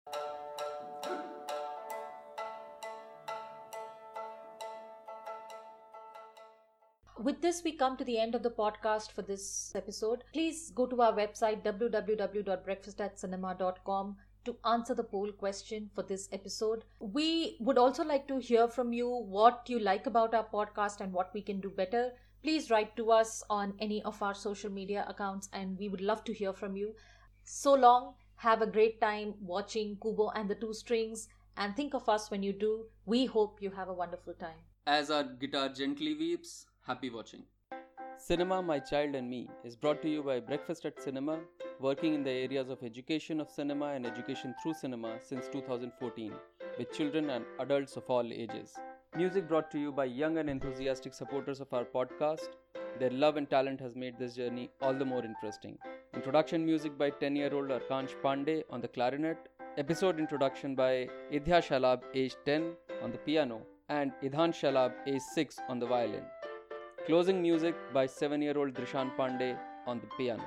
With 7.22 7.42
this, 7.42 7.62
we 7.62 7.72
come 7.72 7.98
to 7.98 8.04
the 8.04 8.18
end 8.18 8.34
of 8.34 8.42
the 8.42 8.50
podcast 8.50 9.12
for 9.12 9.20
this 9.20 9.72
episode. 9.74 10.24
Please 10.32 10.70
go 10.70 10.86
to 10.86 11.02
our 11.02 11.12
website 11.12 11.62
www.breakfastatcinema.com 11.62 14.16
to 14.46 14.56
answer 14.64 14.94
the 14.94 15.04
poll 15.04 15.30
question 15.32 15.90
for 15.94 16.02
this 16.02 16.30
episode. 16.32 16.84
We 16.98 17.58
would 17.60 17.76
also 17.78 18.04
like 18.04 18.26
to 18.28 18.38
hear 18.38 18.68
from 18.68 18.92
you 18.94 19.08
what 19.08 19.68
you 19.68 19.78
like 19.78 20.06
about 20.06 20.34
our 20.34 20.44
podcast 20.44 21.00
and 21.00 21.12
what 21.12 21.32
we 21.34 21.42
can 21.42 21.60
do 21.60 21.68
better. 21.70 22.12
Please 22.44 22.70
write 22.70 22.94
to 22.96 23.10
us 23.10 23.42
on 23.48 23.72
any 23.80 24.02
of 24.02 24.22
our 24.22 24.34
social 24.34 24.70
media 24.70 25.06
accounts 25.08 25.48
and 25.54 25.78
we 25.78 25.88
would 25.88 26.02
love 26.02 26.24
to 26.24 26.32
hear 26.34 26.52
from 26.52 26.76
you. 26.76 26.94
So 27.44 27.72
long, 27.72 28.16
have 28.36 28.60
a 28.60 28.66
great 28.66 29.00
time 29.00 29.32
watching 29.40 29.96
Kubo 30.02 30.28
and 30.34 30.46
the 30.46 30.54
Two 30.54 30.74
Strings 30.74 31.28
and 31.56 31.74
think 31.74 31.94
of 31.94 32.06
us 32.06 32.30
when 32.30 32.42
you 32.42 32.52
do. 32.52 32.84
We 33.06 33.24
hope 33.24 33.62
you 33.62 33.70
have 33.70 33.88
a 33.88 33.94
wonderful 33.94 34.34
time. 34.34 34.60
As 34.86 35.10
our 35.10 35.24
guitar 35.24 35.70
gently 35.70 36.12
weeps, 36.12 36.66
happy 36.86 37.08
watching. 37.08 37.44
Cinema 38.18 38.60
My 38.62 38.78
Child 38.78 39.14
and 39.14 39.30
Me 39.30 39.48
is 39.64 39.74
brought 39.74 40.02
to 40.02 40.10
you 40.10 40.22
by 40.22 40.38
Breakfast 40.38 40.84
at 40.84 41.02
Cinema, 41.02 41.40
working 41.80 42.12
in 42.12 42.22
the 42.22 42.30
areas 42.30 42.68
of 42.68 42.82
education 42.82 43.40
of 43.40 43.48
cinema 43.48 43.86
and 43.94 44.04
education 44.04 44.54
through 44.62 44.74
cinema 44.74 45.16
since 45.22 45.48
2014, 45.48 46.34
with 46.78 46.92
children 46.92 47.30
and 47.30 47.46
adults 47.58 47.96
of 47.96 48.04
all 48.08 48.30
ages. 48.30 48.74
Music 49.16 49.46
brought 49.46 49.70
to 49.70 49.78
you 49.78 49.92
by 49.92 50.04
young 50.04 50.38
and 50.38 50.50
enthusiastic 50.50 51.14
supporters 51.14 51.60
of 51.60 51.72
our 51.72 51.84
podcast. 51.84 52.48
Their 52.98 53.10
love 53.10 53.36
and 53.36 53.48
talent 53.48 53.78
has 53.78 53.94
made 53.94 54.18
this 54.18 54.34
journey 54.34 54.70
all 54.82 54.92
the 54.92 55.04
more 55.04 55.24
interesting. 55.24 55.78
Introduction 56.14 56.66
music 56.66 56.98
by 56.98 57.10
10 57.10 57.36
year 57.36 57.54
old 57.54 57.68
Arkansh 57.68 58.16
Pandey 58.24 58.64
on 58.70 58.80
the 58.80 58.88
clarinet. 58.88 59.38
Episode 59.78 60.18
introduction 60.18 60.74
by 60.74 61.08
Idhya 61.32 61.62
Shailabh, 61.68 62.02
age 62.12 62.34
10, 62.44 62.72
on 63.04 63.12
the 63.12 63.18
piano, 63.18 63.62
and 63.88 64.10
Idhaansh 64.20 64.58
Shailabh, 64.64 64.92
age 65.06 65.22
6, 65.32 65.60
on 65.68 65.78
the 65.78 65.86
violin. 65.86 66.24
Closing 67.06 67.40
music 67.40 67.76
by 67.92 68.06
7 68.06 68.42
year 68.42 68.58
old 68.58 68.74
Drishaan 68.74 69.16
Pandey 69.16 69.56
on 69.86 70.00
the 70.00 70.08
piano. 70.18 70.44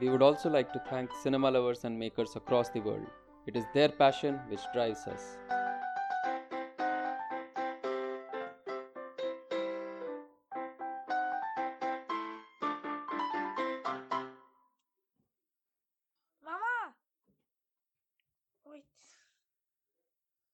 We 0.00 0.08
would 0.08 0.22
also 0.22 0.50
like 0.50 0.72
to 0.72 0.82
thank 0.90 1.10
cinema 1.22 1.52
lovers 1.52 1.84
and 1.84 1.96
makers 1.96 2.34
across 2.34 2.68
the 2.70 2.80
world. 2.80 3.06
It 3.46 3.54
is 3.54 3.64
their 3.74 3.90
passion 3.90 4.40
which 4.48 4.72
drives 4.74 5.06
us. 5.06 5.36